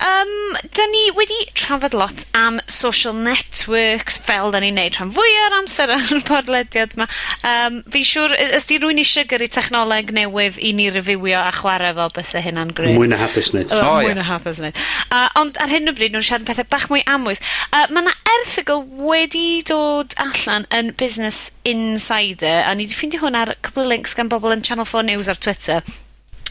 [0.00, 5.34] Um, da ni wedi trafod lot am social networks fel da ni'n neud rhan fwy
[5.44, 7.08] ar amser ar y podlediad yma.
[7.50, 11.52] Um, fi siŵr yy os 'di rywun isie gyrru technoleg newydd i ni refiwio a
[11.58, 12.96] chwarae fo bys y hynna'n grêt.
[12.96, 13.68] Mwy na hapus neud.
[13.68, 14.08] O, o ie.
[14.08, 14.82] Mwy na hapus wneud.
[15.12, 17.44] Uh, ond ar hyn o bryd nhw'n siarad pethau bach mwy amwys.
[17.68, 23.36] Uh, mae yna erthygl wedi dod allan yn Business Insider a ni wedi ffeindio hwn
[23.44, 25.84] ar cwbl o links gan bobl yn Channel 4 News ar Twitter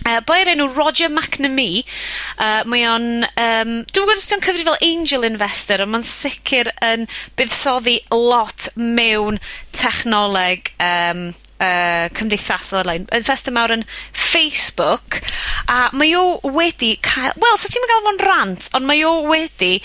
[0.07, 1.81] Uh, boi o'r enw Roger McNamee,
[2.39, 6.69] uh, mae o'n, um, dwi'n gwybod os ti'n cyfri fel angel investor, ond mae'n sicr
[6.85, 7.03] yn
[7.35, 9.41] buddsoddi lot mewn
[9.75, 11.27] technoleg um,
[11.59, 13.09] uh, cymdeithasol ar-lein.
[13.19, 13.83] Investor mawr yn
[14.15, 15.19] Facebook,
[15.67, 17.35] a mae o wedi cael...
[17.43, 19.75] Wel, sa ti'n gael fo'n rant, ond mae o wedi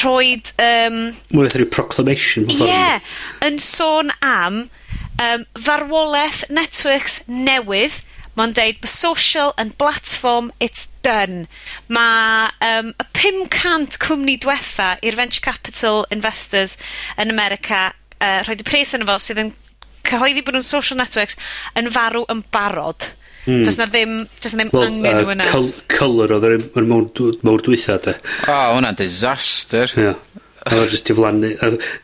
[0.00, 0.40] rhoi...
[0.58, 1.00] Um,
[1.30, 2.50] Mae'n rhyw proclamation.
[2.50, 3.14] Ie, yeah,
[3.46, 4.64] yn sôn am
[5.22, 8.00] um, farwolaeth networks newydd
[8.40, 11.46] mae'n deud mae social yn platform, it's done.
[11.92, 16.76] Mae um, y pum cant cwmni diwetha i'r venture capital investors
[17.20, 19.54] yn America uh, rhoi y pres arno fo sydd yn
[20.10, 21.38] cyhoeddi bod nhw'n social networks
[21.78, 23.12] yn farw yn barod.
[23.46, 23.64] Mm.
[23.64, 25.48] Does 'na ddim, does 'na ddim well, angen uh, yna.
[25.48, 28.16] Cyl Cylr oedd yr un yn mowr dwytha de.
[28.44, 29.92] O, oh, hwnna'n disaster.
[29.96, 30.10] Ie.
[30.10, 30.48] Yeah.
[30.68, 31.54] A oedd jyst diflannu.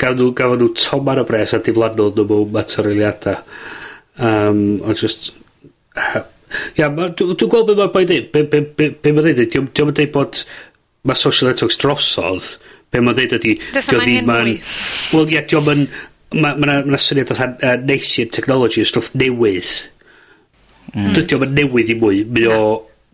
[0.00, 3.42] Gafon nhw, gafon nhw tomar o bres a diflannu nhw mewn materialiadau.
[4.16, 5.34] Um, o, jyst
[6.76, 8.30] Ia, dwi'n gweld beth mae'r boi dweud.
[8.34, 10.42] Be, be, be, be mae'n dweud, diolch yn dweud bod
[11.06, 12.50] mae social networks drosodd.
[12.94, 13.56] Be mae'n dweud ydi...
[13.74, 14.58] Dys yma angen mwy.
[15.14, 15.86] Wel, ia, diolch yn...
[16.36, 19.70] Mae ma, ma syniad oedd uh, i'r technology, stwff newydd.
[20.92, 21.14] Mm.
[21.14, 22.26] Dydy o'n newydd i mwy.
[22.28, 22.60] Mae o...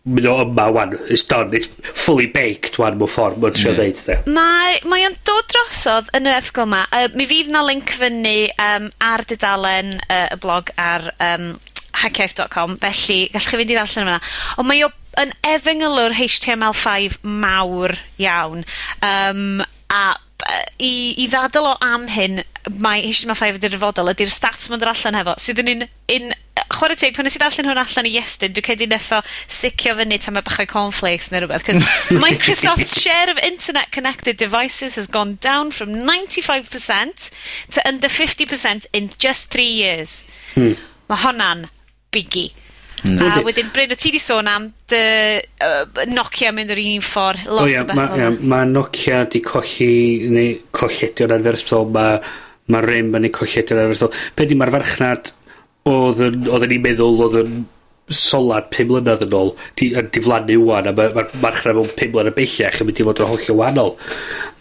[0.03, 4.01] No o yma wan, it's done, it's fully baked wan mewn ffordd, mae'n trio dweud.
[4.03, 4.17] te.
[4.35, 6.81] Mae, mae o'n dod drosodd yn yr erthgol yma.
[6.91, 11.53] Uh, mi fydd na link fyny um, ar dudalen uh, y blog ar um,
[12.01, 14.19] hackiaeth.com, felly gallwch chi fynd i ddarllen yma.
[14.61, 14.91] Ond mae o
[15.21, 18.65] yn efengylwr HTML5 mawr iawn.
[19.05, 19.61] Um,
[19.93, 20.05] a
[20.83, 22.43] i, i ddadl o am hyn,
[22.83, 25.85] mae HTML5 ydy'r dyfodol, ydy'r stats ma'n dod allan hefo, sydd yn un,
[26.17, 26.33] un
[26.73, 30.19] chwarae teg, pan nes i ddarllen hwn allan i Iestyn, dwi'n cedi netho sicio fyny
[30.23, 31.71] tam y bachau cornflakes neu rhywbeth.
[32.25, 37.31] Microsoft's share of internet-connected devices has gone down from 95%
[37.71, 40.23] to under 50% in just three years.
[40.57, 40.75] Hmm.
[41.11, 41.69] Mae honna'n
[42.13, 42.51] biggie.
[43.03, 43.19] Hmm.
[43.19, 45.03] A wedyn, Bryn, o ti di sôn am dy,
[45.67, 47.99] uh, Nokia mynd yr un ffordd, lot o, ia, o beth.
[47.99, 52.21] Mae ma Nokia di colli, neu colledion anferthol, mae
[52.71, 54.13] ma RIM yn ei colledion anferthol.
[54.39, 55.33] Pe di mae'r farchnad
[55.91, 57.63] oedd yn, oedd yn ei meddwl oedd yn
[58.13, 62.15] solad 5 mlynedd yn ôl di, yn diflannu wan, a mae'r ma, marchnad mewn 5
[62.15, 63.97] mlynedd bellach yn mynd i fod yn hollio wahanol.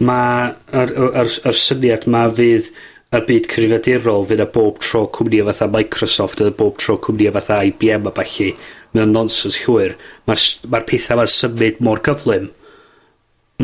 [0.10, 1.30] Mae'r
[1.62, 2.74] syniad mae fydd
[3.12, 7.58] y byd cyfrifiadurol fydd y bob tro cwmnïa fatha Microsoft a bob tro cwmnïa fatha
[7.68, 8.54] IBM a falle
[8.96, 9.98] mae'n nonsens llwyr.
[10.28, 12.50] mae'r s- ma'r petha 'ma'n symud mor gyflym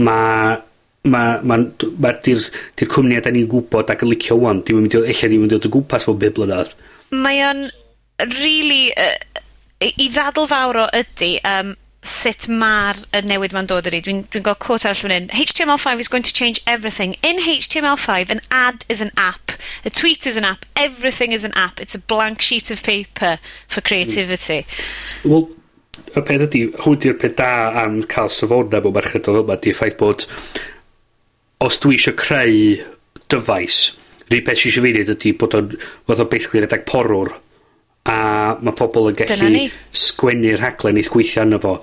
[0.03, 0.57] ma'
[1.07, 1.63] ma' ma'n
[2.03, 2.43] ma' 'di'r
[2.75, 5.31] 'di'r cwmnïa 'dan ni'n gwybod ac yn licio 'wan dim yn mynd i eich Ella
[5.31, 6.73] ddim yn dod o gwmpas mewn bum blynedd
[7.15, 7.63] Mae o'n
[8.41, 9.15] really uh,
[9.87, 11.71] i ddadl fawr o ydy um,
[12.05, 14.01] sut ma'r y newid ma'n dod ydy.
[14.05, 15.29] Dwi'n dwi gweld cwt arall fan hyn.
[15.33, 17.15] HTML5 is going to change everything.
[17.23, 19.51] In HTML5, an ad is an app.
[19.85, 20.65] A tweet is an app.
[20.75, 21.81] Everything is an app.
[21.81, 24.65] It's a blank sheet of paper for creativity.
[25.23, 25.29] Mm.
[25.31, 25.47] Wel,
[26.13, 27.51] y peth ydy, hwn di'r peth da
[27.83, 30.27] am cael safona mewn marchnad o yma, di'r ffaith bod
[31.63, 32.77] os dwi eisiau creu
[33.33, 33.81] dyfais,
[34.29, 35.73] rhywun peth eisiau fi wneud ydy bod o'n,
[36.07, 37.33] bod o'n basically redag porwr
[38.07, 38.19] a
[38.61, 39.65] mae pobl yn gallu
[40.05, 41.75] sgwennu'r rhaglen i gweithio arno fo.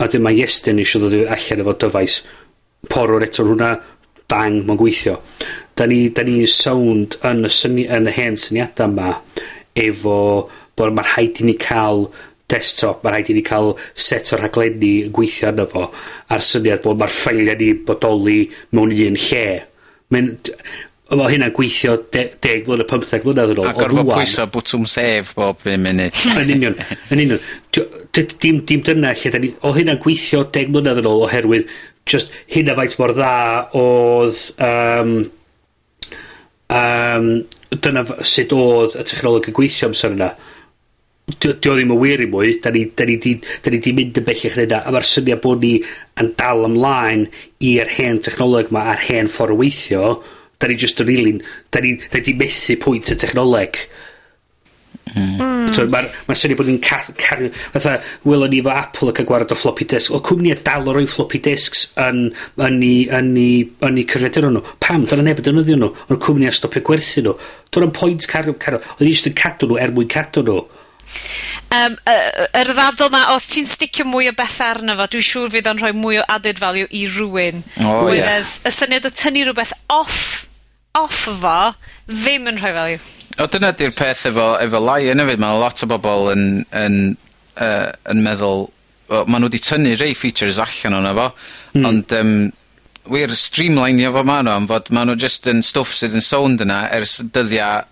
[0.00, 2.20] A wedyn ma' Iestyn eisiau ddod allan efo dyfais.
[2.90, 3.74] Porwr eto hwnna
[4.30, 5.18] bang mae'n gweithio.
[5.76, 9.14] Da ni da ni sound yn y syni yn y hen syniadau yma
[9.78, 10.16] efo
[10.76, 12.06] bod ma' rhaid i ni cael
[12.50, 15.86] desktop mae'n rhaid i ni cael set o rhaglenni yn gweithio arno fo
[16.34, 18.40] a'r syniad bod mae'r ffeiliau ni bodoli
[18.76, 19.46] mewn un lle.
[20.10, 20.32] Mae'n
[21.10, 23.66] Mae hynna'n gweithio 10 mlynedd, 15 mlynedd yn ôl.
[23.66, 26.20] A gorfod pwyso bwtwm sef bob 5 munud.
[26.44, 26.76] yn union,
[27.10, 27.40] yn union.
[28.14, 31.66] Dim, dim dyna lle, da ni, o hynna'n gweithio 10 mlynedd yn ôl oherwydd
[32.06, 33.34] just hynna faint mor dda
[33.80, 34.44] oedd...
[34.62, 35.16] Um,
[36.70, 37.28] um,
[37.70, 40.32] dyna sut oedd y technoleg yn gweithio amser yna.
[41.30, 44.18] Dio ddim yn wir i mwy, da ni, da ni, di, da ni di mynd
[44.18, 45.76] yn bellach yna, a mae'r syniad bod ni
[46.18, 47.28] yn dal ymlaen
[47.66, 50.06] i'r hen technoleg yma a'r hen ffordd o weithio,
[50.60, 51.42] da ni just yn rilyn,
[51.72, 53.80] da ni'n 'dan ni 'di methu pwynt y technoleg.
[55.10, 55.70] Mm.
[55.74, 57.96] T'od ma'r ma'r syniad bod ni'n ca- cario fatha
[58.28, 60.14] welon ni efo Apple ac yn ca'l gwared o floppy disk.
[60.14, 62.28] O cwmni a dal o roi floppy disks yn
[62.60, 63.48] yn 'u yn 'u
[63.88, 64.76] yn 'u cyfrifiaduron nhw.
[64.82, 65.06] Pam?
[65.10, 65.90] dyna neb yn defnyddio nw.
[66.26, 67.38] cwmni a stopio gwerthu nhw.
[67.70, 68.82] Do' pwynt cario cario.
[68.98, 70.60] O'n i jyst yn cadw nhw er mwyn cadw nhw.
[71.70, 75.26] Um, yy yy yr ddadl 'ma os ti'n sticio mwy o beth arno fo dwi'n
[75.26, 77.64] siŵr fydd o'n rhoi mwy o added value i rhywun.
[77.82, 78.20] O ie.
[78.20, 80.49] Whereas y syniad o tynnu rhywbeth off
[80.98, 81.56] off fo
[82.08, 83.00] ddim yn rhoi value.
[83.40, 85.42] O dyna 'di'r peth efo efo Lion hefyd.
[85.42, 87.00] Mae lot o bobl yn yn
[87.56, 88.68] uh, yn meddwl
[89.10, 91.24] Well, maen nhw wedi tynnu rei features allan o'na fo...
[91.74, 91.86] Mm.
[91.88, 92.34] ...ond um,
[93.10, 96.62] wir streamleinio fo maen nhw am fod maen nhw just yn stwff sydd yn sownd
[96.62, 97.88] yna ers dyddiau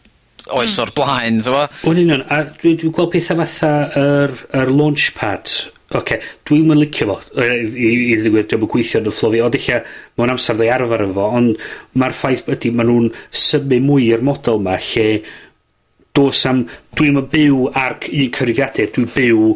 [0.55, 0.83] oes hmm.
[0.85, 1.65] o'r blaen t'mo'?
[1.83, 5.57] Wel yn union a dwi'n dwi gweld pethau fatha yr yr Launchpad
[5.89, 6.19] Oce, okay.
[6.45, 9.39] dwi'n mynd licio fo yy i i ddeud dwi'n gwir gweithio yn y fflofi.
[9.41, 9.69] ond eich
[10.21, 11.63] mewn amser ddau arfer efo ond
[11.97, 15.07] mae'r ffaith ydy, ma' nhw'n symu mwy i'r model 'ma lle
[16.19, 16.61] do's am,
[16.99, 19.49] dwi'n mynd byw ar c- un cyfrifiadur dwi'n byw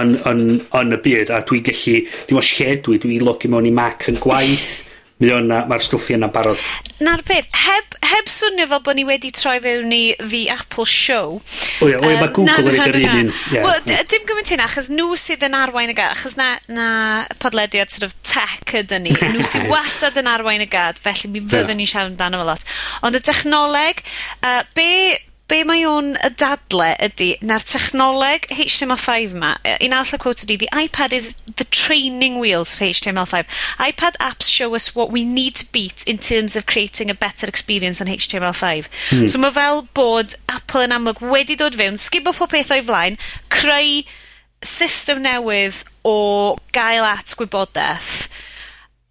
[0.00, 0.42] yn yn
[0.80, 1.96] yn y byd a dwi'n gallu,
[2.26, 4.68] dim ots lle dwi, dwi'n logi mewn i Mac yn gwaith
[5.22, 6.60] mae o'n mae'r stwff yna'n barod.
[7.04, 11.36] Na'r peth heb, heb swnio fel bod ni wedi troi fewn i The Apple Show.
[11.84, 14.66] O ie, o ie, um, mae Google wedi yr un un wel, dim gymaint hynna
[14.66, 16.88] achos nhw sydd yn arwain y gad achos na, na
[17.42, 19.14] podlediad sort of tech ydyn ni.
[19.34, 22.66] Nhw sydd wasad yn arwain y gad felly mi fyddwn ni siarad amdano fel lot.
[23.06, 24.02] Ond y technoleg
[24.42, 24.90] uh, be
[25.50, 30.56] be' mae o'n y dadle ydy, na'r technoleg HTML5 'ma, un arall y quote ydy,
[30.62, 33.44] the iPad is the training wheels for HTML5.
[33.78, 37.46] iPad apps show us what we need to beat in terms of creating a better
[37.46, 38.88] experience on HTML5.
[39.10, 39.28] Hmm.
[39.28, 43.20] So mae fel bod Apple yn amlwg wedi dod fewn, sgubo pob peth o'i flaen,
[43.52, 44.02] creu
[44.64, 48.28] system newydd o gael at gwybodaeth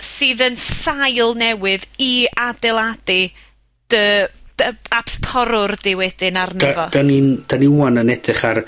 [0.04, 3.28] sydd yn sail newydd i adeiladu
[3.94, 4.06] dy
[4.94, 6.90] apps porwr di wedyn arno fo.
[6.94, 8.64] Da, da ni wan yn edrych ar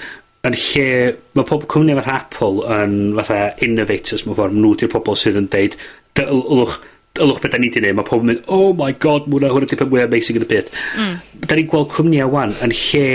[0.46, 0.90] yn lle
[1.38, 5.50] mae pob cwmni fatha Apple yn fatha innovators mewn ffordd nhw di'r pobol sydd yn
[5.54, 5.78] deud
[6.22, 6.78] ylwch
[7.24, 9.70] ylwch beth da ni di neud mae pobl yn mynd oh my god mwna hwnna
[9.72, 11.14] di peth mwy amazing yn y byd mm.
[11.48, 13.06] da ni'n gweld cwmni a wan yn lle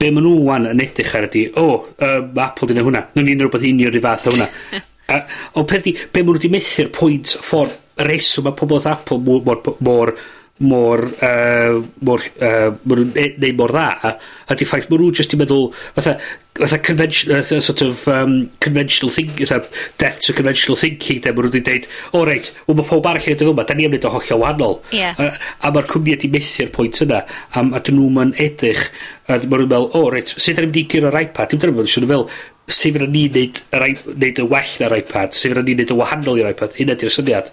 [0.00, 3.04] be maen nhw wan yn edrych ar ydi o oh, um, Apple di neud hwnna
[3.12, 4.48] nhw'n ni'n rhywbeth union rhyw fath o hwnna
[5.12, 5.22] a,
[5.60, 7.78] o peth di be maen nhw di methu'r pwynt ffordd
[8.08, 10.16] reswm mae pobl at Apple mor, mor, mor
[10.62, 14.14] mor uh, mor uh, mor neu neud mor dda
[14.48, 16.14] a di ffaith ma nhw jyst i meddwl fatha
[16.58, 21.42] fatha convention, uh, sort of um, conventional thinking fatha death to conventional thinking de ma
[21.42, 21.88] nhw wedi deud
[22.18, 24.42] o reit wel mae pob arall yn edrych yma da ni am wneud o hollol
[24.44, 24.78] wahanol.
[24.94, 25.18] Yeah.
[25.18, 25.28] a,
[25.66, 28.86] a mae'r cwmni wedi methu'r pwynt yna a, a dyn nhw'n ma'n edrych
[29.28, 31.52] a ma nhw'n meddwl o reit sut da ni'n mynd i gyrra'r iPad?
[31.52, 32.26] Dim dyna ma'n siŵr fel
[32.72, 36.42] sef yna ni wneud, wneud y well na'r iPad sef yna ni wneud y wahanol
[36.42, 36.76] i'r iPad?
[36.78, 37.50] Hynna di'r syniad.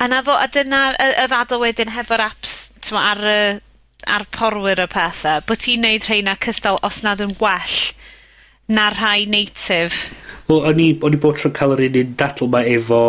[0.00, 3.38] A 'na fo, a dyna y y ddadl wedyn hefo'r apps t'mo' ar y
[4.06, 7.78] ar porwyr y pethau, bod ti'n neud rheina cystal os nad yn well
[8.68, 10.12] na rhai native.
[10.46, 13.00] Wel o'n i, o'n i bod tro cael yr un un dadl 'ma efo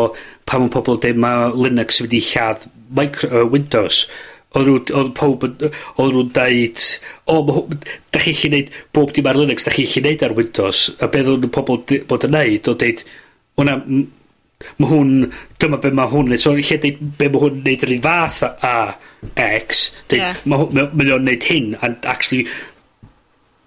[0.50, 2.66] pan ma' pobol dweud mae Linux yn mynd lladd
[3.00, 4.06] micro uh, Windows.
[4.56, 5.56] Oedd nw, odd powb yn,
[6.00, 6.84] Oedd nhw'n deud,
[7.30, 7.80] o ma' hw-
[8.16, 10.86] 'dach chi ellu neud bob dim ar Linux, 'dach chi ellu neud ar Windows.
[11.04, 13.04] A beth oedd o'n pobol d- bod yn neud, oedd deud,
[13.60, 13.76] wel na,
[14.82, 15.12] Mae hwn,
[15.62, 16.42] dyma be mae hwn neud.
[16.42, 20.42] So lle dweud be' mae hwn neud yr un fath a, a X, deud yeah.
[20.50, 22.48] mae o o'n neud hyn, and actually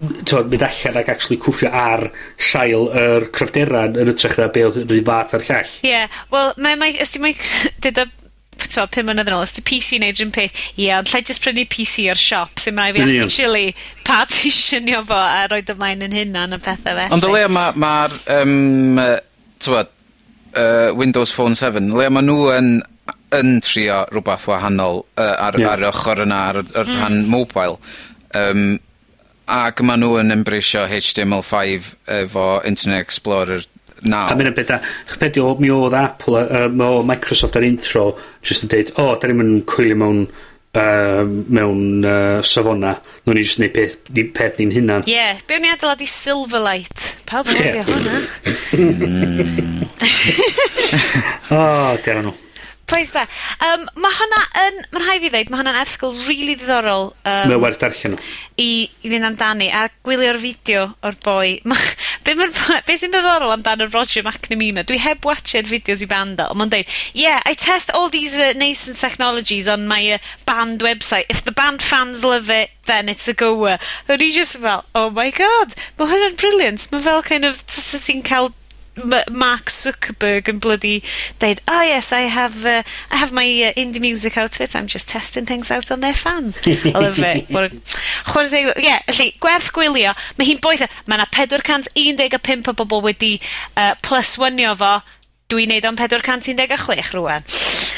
[0.00, 2.06] t'od, mynd allan ac actually cwffio ar
[2.40, 5.76] sail yr cryfderan yn ytrach na be' oedd yr un fath ar llall.
[5.84, 6.16] Ie, yeah.
[6.32, 7.36] wel, mae, mae, ysdi mae,
[7.84, 8.06] dyd y,
[8.64, 11.44] t'o, pum mlynedd yn ôl, ysdi PC neud yn peth, ie, yeah, ond lle jyst
[11.44, 13.28] prynu PC o'r siop, sy'n mae fi Yn union.
[13.28, 13.76] actually
[14.08, 17.08] partitionio fo a roed ymlaen yn hynna yn y pethau felly.
[17.14, 17.94] Ond o leia mae'r, ma
[18.40, 19.02] um,
[19.60, 19.96] tywed,
[20.56, 22.72] uh, Windows Phone 7, le mae nhw yn
[23.36, 25.74] yn trio rhywbeth wahanol uh, ar, yeah.
[25.76, 26.96] ar ochr yna, ar, ar mm.
[26.98, 27.78] rhan mobile.
[28.34, 28.78] Um,
[29.50, 33.66] ac mae nhw yn embrysio HTML5 efo Internet Explorer
[34.02, 34.30] naw.
[34.30, 34.80] A mynd y bydda,
[35.14, 38.10] chpedi o mi oedd Apple, uh, Microsoft ar intro,
[38.46, 40.24] just yn dweud, o, oh, da ni'n mynd cwylio mewn
[40.74, 42.94] yy mewn uh, safona.
[43.26, 45.06] Nawn ni just neud peth, ni, peth ni'n hunan.
[45.08, 45.40] Ie, yeah.
[45.48, 47.14] be o'n i adeiladu Silverlight?
[47.30, 47.90] Pawb yn yeah.
[47.90, 48.20] hwnna.
[48.76, 49.82] Mm.
[51.50, 52.36] o, oh, der nhw.
[52.90, 53.22] Please be.
[53.62, 57.12] Um, mae hwnna yn, mae'n rhaid fi ddeud, mae hwnna'n erthgol rili really ddiddorol.
[57.22, 58.24] Um, mae'n werth darllen nhw.
[58.58, 61.60] I, I fynd amdani, a gwylio'r fideo o'r boi.
[62.26, 62.48] be ma,
[62.88, 66.64] be sy'n ddiddorol amdano Roger McNamee yma, dwi heb watched fideos i band o, ond
[66.64, 70.18] mae'n dweud, yeah, I test all these uh, nascent technologies on my uh,
[70.50, 71.30] band website.
[71.30, 73.78] If the band fans love it, then it's a goer.
[74.08, 76.90] And i just fel, oh my god, mae hwnna'n brilliant.
[76.90, 78.50] Mae fel kind of, ti'n cael
[79.04, 81.02] Ma Mark Zuckerberg yn bloody
[81.42, 85.08] deud, oh yes, I have uh, I have my uh, indie music outfit, I'm just
[85.08, 86.58] testing things out on their fans.
[86.64, 87.32] Oedd fe,
[88.30, 93.36] chwrs ie, yeah, alli, gwerth gwylio, mae hi'n boeth, mae yna 415 o bobl wedi
[93.76, 94.98] uh, plus-wynio fo.
[95.50, 97.46] Dwi'n neud o'n 416 rwan.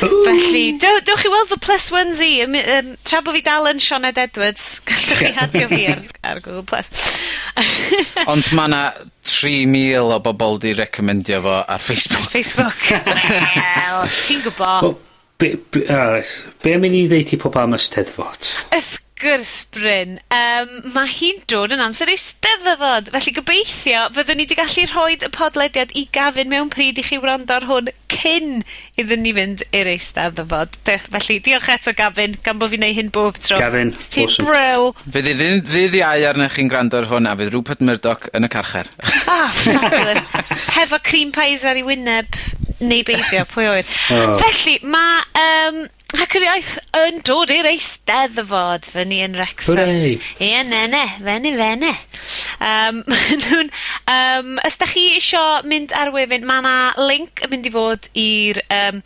[0.01, 3.83] Felly, dewch chi weld fy plus ones i, um, um, tra bod fi dal yn
[3.83, 6.89] Sioned Edwards, gallwch chi hadio fi ar, ar Google Plus.
[8.33, 8.83] Ond mae yna
[9.29, 12.27] 3,000 o bobl di recomendio fo ar Facebook.
[12.33, 12.89] Facebook.
[13.61, 14.89] Wel, ti'n gwybod.
[14.89, 14.99] Well,
[15.37, 16.25] be, be, uh,
[16.65, 18.53] be am i ni ddeud i pobl am y steddfod?
[18.73, 20.17] Wrth gwrs, Bryn.
[20.35, 25.15] Um, mae hi'n dod yn amser ei eisteddfod, felly gobeithio fyddwn ni wedi gallu rhoi
[25.15, 28.65] y podlediad i gafin mewn pryd i chi wrando ar hwn cyn
[29.01, 30.79] iddyn ni fynd i'r ei eisteddfod.
[30.87, 33.61] Felly, diolch eto Gafin, gan bod fi'n neud hyn bob tro.
[33.63, 34.49] Gafin, Ti'n awesome.
[34.51, 34.91] bryl.
[35.15, 38.53] Fydd i ddydd iau arnych chi'n gwrando ar hwn, a fydd Rupert Murdoch yn y
[38.53, 38.91] carcher.
[39.33, 40.23] Ah, oh, fabulous.
[40.77, 42.39] Hefo cream pies ar ei wyneb,
[42.83, 43.97] neu beidio, pwy oed.
[44.19, 44.39] Oh.
[44.43, 45.27] Felly, mae...
[45.47, 49.79] Um, Hacker iaith yn dod i'r eisteddfod fy ni yn Wrexham.
[49.79, 50.19] Hwrei!
[50.45, 51.93] Ie, nene, fene, fene.
[52.61, 53.01] Um,
[53.43, 53.71] nhw'n,
[54.13, 58.11] um, os da chi isio mynd ar wefan, mae yna link yn mynd i fod
[58.27, 59.01] i'r um,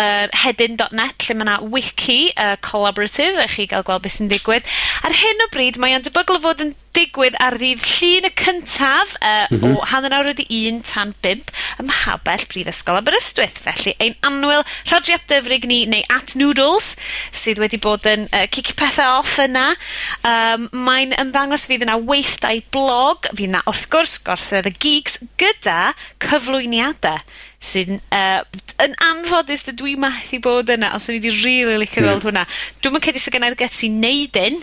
[0.00, 4.66] yr hedyn.net lle mae yna wiki uh, collaborative a chi gael gweld beth sy'n digwydd.
[5.06, 8.30] Ar hyn o bryd mae o'n debygol o fod yn digwydd ar ddydd Llun y
[8.38, 9.62] cyntaf uh, mm -hmm.
[9.64, 9.86] ...o mhm.
[9.90, 15.26] hanner awr wedi un tan bimp ym Mhabell Brifysgol Aberystwyth, felly ein anwyl Rhodri Ap
[15.30, 16.94] Dyfrig ni neu at Noodles
[17.30, 19.74] sydd wedi bod yn uh, cicio pethau off yna.
[20.22, 25.94] Um, mae'n ymddangos fydd yna weithdau blog, fydd yna wrth gwrs gorsedd y gigs gyda
[26.22, 27.22] cyflwyniadau
[27.64, 28.42] sy'n Uh,
[28.84, 32.44] yn anffodus dydw i methu bod yna, os o'n i wedi rili licio weld hwnna.
[32.82, 34.60] Dwi'n mynd cedi sy'n gennai'r get sy'n neud un,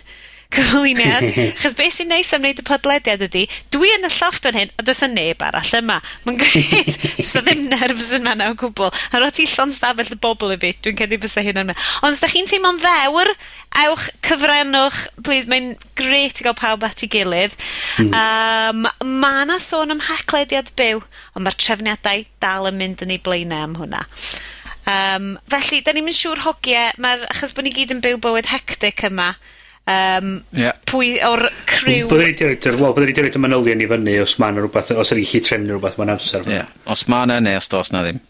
[0.56, 1.28] cyflwyniad.
[1.62, 4.74] Chos beth sy'n neis am wneud y podlediad ydy, dwi yn y llofft fan hyn,
[4.78, 6.00] ond does yna neb arall yma.
[6.26, 6.98] Mae'n gret.
[7.26, 8.92] so ddim nerfs yn fanna o gwbl.
[9.12, 11.78] A roi ti llon stafell y bobl i fi, dwi'n cedi bys hyn yna.
[12.02, 13.34] Ond os da chi'n teimlo'n ddewr,
[13.86, 17.58] ewch cyfrannwch, please, mae'n gret i gael pawb at ei gilydd.
[18.02, 18.14] Mm.
[18.14, 18.88] Um,
[19.22, 21.04] mae yna sôn am haclediad byw,
[21.36, 24.06] ond mae'r trefniadau dal yn mynd yn ei blaenau am hwnna.
[24.92, 28.50] Um, felly, da ni'n mynd siŵr hogiau, mae'r, achos bod ni gyd yn byw bywyd
[28.52, 29.36] hectic yma,
[29.92, 30.72] Um, Ie.
[30.90, 32.10] ...pwy o'r criw...
[32.10, 34.60] Fydden ni 'di roid wel fydden ni 'di roid y manylion i fyny os ma'n
[34.60, 36.54] rhywbeth, os 'yn chi gallu trefnu rwbath ma'n amser fo.
[36.56, 36.66] Ie.
[36.92, 38.22] Os ma' 'na neu os do's 'na ddim.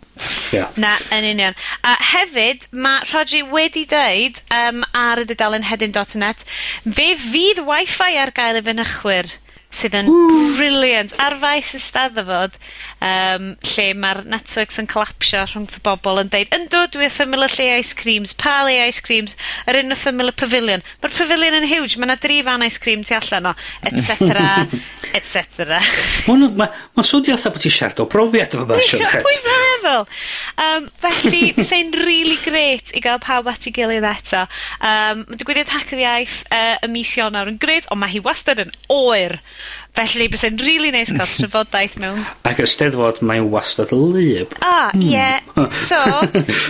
[0.54, 0.66] Ie.
[0.82, 1.56] Na, yn union.
[1.88, 6.44] A hefyd mae Rodri wedi dweud um, ar y dudalen hedyn.net,
[6.86, 9.32] fe fydd Wi-Fi ar gael i fynychwyr
[9.72, 10.10] sydd yn...
[10.12, 10.52] Ww.
[10.58, 11.16] ...brilliant.
[11.24, 12.58] Ar faes Eisteddfod
[13.02, 17.46] um, lle mae'r networks yn collapsio rhwng y bobl yn deud yndw dwi wrth ymyl
[17.48, 18.34] y lle ice creams.
[18.38, 19.36] Pa le ice creams?
[19.70, 20.86] Yr un wrth ymyl y pavilion.
[21.04, 21.98] Mae'r pavilion yn huge.
[21.98, 23.56] mae yna dri fan ice cream tu allan o.
[23.90, 24.68] Et cetera,
[25.18, 25.82] et cetera.
[26.28, 29.26] ma' ma, swnio fatha bod ti'n siarad o brofiad efo ma' Sion Het.
[29.26, 30.08] Pwy meddwl?
[30.66, 34.46] Um, felly, fysa'n really great i gael pawb at ei gilydd eto.
[34.86, 38.74] Um, digwyddiad hacker iaith uh, y mis Ionawr yn great, ond mae hi wastad yn
[38.94, 39.40] oer.
[39.92, 42.22] Felly, bys e'n really neis nice cael trafodaeth mewn...
[42.48, 44.54] Ac y steddfod, mae'n wastad lyb.
[44.62, 45.10] O, oh, ie.
[45.12, 45.42] Yeah.
[45.76, 46.00] So,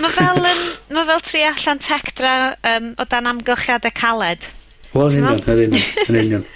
[0.02, 0.64] mae fel, um,
[0.96, 2.34] ma fel tri allan tecdra
[2.74, 4.50] um, o dan amgylchiadau caled.
[4.92, 6.48] Wel, yn union, yn union, yn union.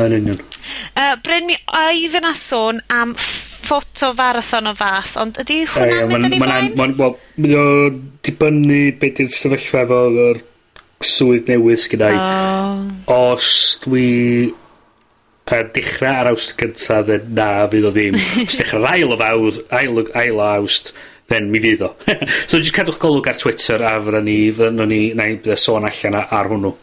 [0.00, 0.42] Yn union.
[0.98, 6.28] Uh, Bryn, mi oedd yna sôn am ffoto farathon o fath, ond ydy hwnna'n mynd
[6.28, 6.72] yn ei flaen?
[6.76, 7.10] Mae'n ma,
[7.46, 7.64] ma,
[8.26, 10.42] dibynnu beth yw'r sefyllfa efo'r
[11.06, 12.18] swydd newydd gyda'i.
[12.20, 12.82] Oh.
[13.30, 13.52] Os
[13.86, 14.50] dwi
[15.54, 18.18] ar dechrau ar awst cynta, then na, fydd o ddim.
[18.44, 20.92] Os dechrau ar ail o fawr, ail, ail o awst,
[21.30, 21.94] then mi fydd o.
[22.50, 25.88] so jyst cadwch golwg ar Twitter a fydda ni, fydda ni, na i bydda sôn
[25.88, 26.76] allan ar hwnnw.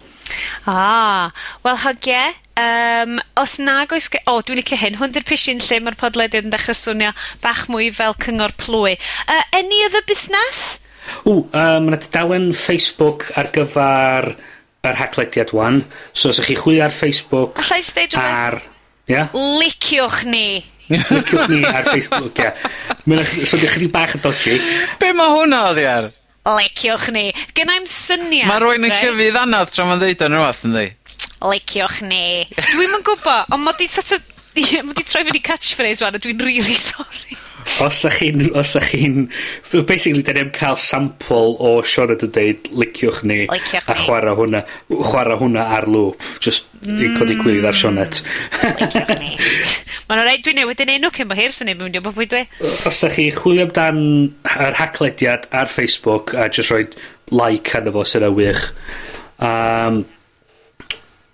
[0.67, 1.31] Ah,
[1.63, 2.23] wel hogie,
[2.59, 4.09] um, os nag oes...
[4.25, 4.97] O, oh, dwi'n licio hyn.
[4.99, 7.13] Hwn di'r pisyn lle mae'r podlediad yn dechrau swnio
[7.43, 8.97] bach mwy fel cyngor plwy.
[9.27, 10.81] Uh, any other business?
[11.23, 14.33] O, uh, mae dalen Facebook ar gyfer
[14.91, 15.83] yr haglediad 'wan.
[16.13, 17.59] So os 'ych chi chwilio ar Facebook...
[17.63, 18.23] Alla i ddeud rwbeth?
[18.23, 18.59] Ar...
[19.07, 19.25] Ia?
[19.33, 20.47] Liciwch ni.
[20.91, 22.53] Liciwch ni ar Facebook, ia.
[23.07, 24.57] Ma' so swnio chi bach yn dodgy.
[24.99, 26.09] Be mae hwnna oddi ar?
[26.57, 27.27] Liciwch ni.
[27.55, 28.49] Gennai'm syniad.
[28.51, 30.87] Mae rwy'n yn llyfudd anodd tra mae'n ddeud o'n rwbath yndi?
[31.53, 32.25] Liciwch ni.
[32.57, 34.33] Dwi'n yn gwybod, ond ma' 'di sort of
[34.87, 37.37] ma' 'di troi fyny catchphrase 'wan a dwi'n really sorry
[37.85, 38.43] os ydych chi'n...
[38.57, 39.17] Os ydych chi'n...
[39.87, 43.39] Basically, dyn ni'n cael sample o Sioned yn deud, liciwch ni.
[43.51, 44.05] Liciwch a ni.
[44.05, 46.27] chwarae hwnna, chwarae hwnna ar lŵp.
[46.43, 47.03] Just mm.
[47.03, 48.21] i codi gwydd ar Sioned.
[48.63, 49.35] liciwch ni.
[50.07, 52.29] Mae'n rhaid dwi'n newid yn enw cyn bo hir sy'n ei mynd i bod pwy
[52.31, 52.43] dwi.
[52.87, 54.03] Os ydych chi chwilio amdan
[54.53, 56.85] yr haclediad ar Facebook a just rhoi
[57.35, 58.69] like arno fo sy'n wych.
[59.43, 60.05] Um,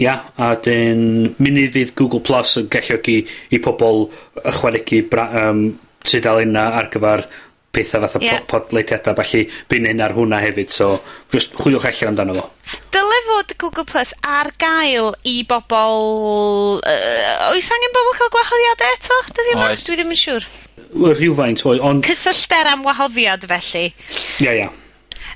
[0.01, 3.19] Ia, a dyn munud fydd Google Plus yn galluogi
[3.53, 4.07] i pobl
[4.41, 5.67] ychwanegu bra, um,
[6.07, 7.25] tudalenna ar gyfer
[7.73, 8.43] pethau fatha yeah.
[8.49, 10.99] podleidiadau, felly byn un ar hwnna hefyd, so
[11.33, 12.49] just chwiliwch allan amdano fo.
[12.93, 16.77] Dyle fod Google Plus ar gael i bobl...
[16.85, 19.19] Uh, oes angen bobl cael gwahoddiadau eto?
[19.31, 19.87] Dwi ddim, oes.
[19.87, 20.47] dwi ddim yn siŵr.
[20.93, 22.05] Rhywfaint, ond...
[22.05, 23.89] Cysyllter am wahoddiad, felly.
[23.89, 24.63] Ia, yeah, ie.
[24.67, 24.79] Yeah.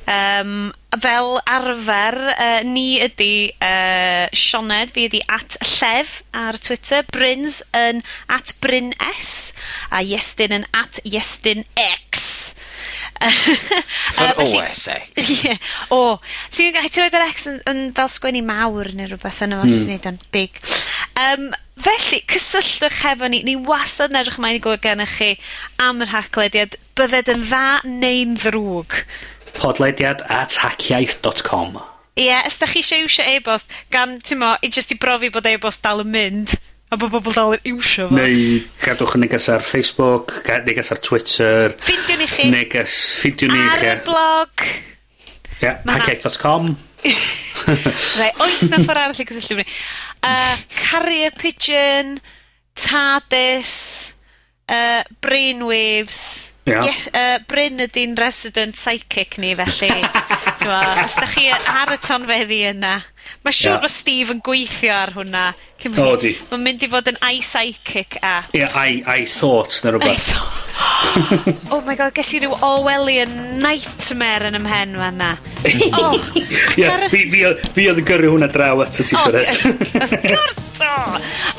[0.08, 7.60] Um, fel arfer, uh, ni ydy uh, Sioned, fi ydy at llef ar Twitter, Bryns
[7.76, 8.00] yn
[8.32, 9.52] at Bryn S,
[9.92, 12.56] a Iestyn yn at Iestyn X.
[14.16, 15.30] For felly, OS X.
[15.36, 15.60] Ie,
[15.92, 16.18] o.
[16.56, 19.68] Ti'n gallu roed yr X yn, yn fel sgwennu mawr neu rhywbeth yna, mm.
[19.68, 20.62] os wneud o'n big.
[21.20, 21.50] Um,
[21.84, 23.44] felly, cysylltwch hefo ni.
[23.44, 25.34] Ni wastad yn edrych ymlaen i gwybod gennych chi
[25.84, 29.02] am yr haglediad, Bydded yn dda neu'n ddrwg
[29.60, 31.78] podlediad at hackiaeth.com.
[32.18, 35.30] Ie, yeah, os da chi eisiau iwsio e-bost, gan, ti'n mo, i jyst i brofi
[35.34, 36.56] bod e-bost dal yn mynd,
[36.90, 38.18] a bod bobl dal yn iwsio fo.
[38.18, 40.34] Neu gadwch yn neges ar Facebook,
[40.66, 41.76] neges ar Twitter.
[41.78, 42.50] Ffindiwn i chi.
[42.54, 43.70] Neges, ffindiwn i chi.
[43.76, 44.66] Ar y blog.
[44.66, 46.74] Ie, yeah, hackiaeth.com.
[48.18, 49.72] Rai, oes na ffordd arall i gysylltu fyny.
[50.28, 52.18] Uh, Carrier Pigeon,
[52.76, 53.76] TARDIS,
[54.70, 56.52] uh, brainwaves.
[56.68, 56.82] Ia.
[56.84, 60.02] Yes, uh, Bryn ydy'n resident psychic ni, felly,
[60.60, 62.98] t'mo', os da chi ar y tonfeddi yna,
[63.46, 65.46] ma' siŵr bo' Steve yn gweithio ar hwnna
[65.80, 66.36] cyn bo' hi...
[66.52, 68.52] O mynd i fod yn eye psychic app.
[68.52, 70.12] Ia, eye eye thought ne' rhywbeth.
[70.12, 70.67] Eye thought.
[71.74, 75.34] oh my god, ges i ryw Orwellian nightmare yn ymhen fan na.
[75.98, 76.14] Oh,
[76.78, 79.50] yeah, fi, fi, fi oedd yn gyrru hwnna draw at y ti ffyred.
[80.04, 80.86] Of course do!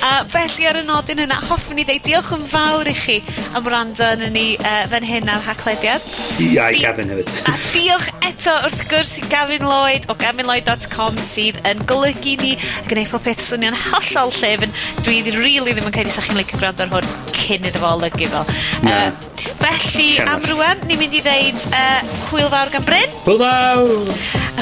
[0.06, 3.18] A felly ar y nodyn yna, hoffwn i ddeud diolch yn fawr i chi
[3.58, 6.04] am rando yn ni uh, fan hyn ar haclediad.
[6.44, 7.32] Ia, i Gavin hefyd.
[7.50, 12.86] A diolch eto wrth gwrs i Gavin Lloyd o gavinlloyd.com sydd yn golygu ni a
[12.88, 14.74] gwneud pob peth swnio'n hollol llefn.
[15.02, 17.82] dwi ddim, really ddim yn cael ei sa'ch chi'n leicio gwrando ar hwn cyn iddo
[17.82, 18.44] fo olygu fo.
[18.84, 19.54] Uh, Ie.
[19.58, 23.14] Felly, am rwan, ni'n mynd i ddeud uh, hwyl fawr gan Bryn.
[23.24, 24.12] Hwyl fawr!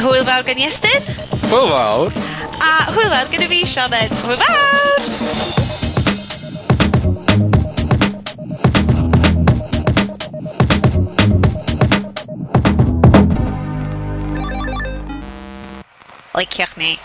[0.05, 1.11] Hwyl fawr gan Iestyn.
[1.51, 2.21] Hwyl fawr!
[2.63, 4.17] A hwyl fawr gyda fi, Sioned.
[4.25, 4.87] Hwyl fawr!
[16.37, 16.99] Liciwch ni.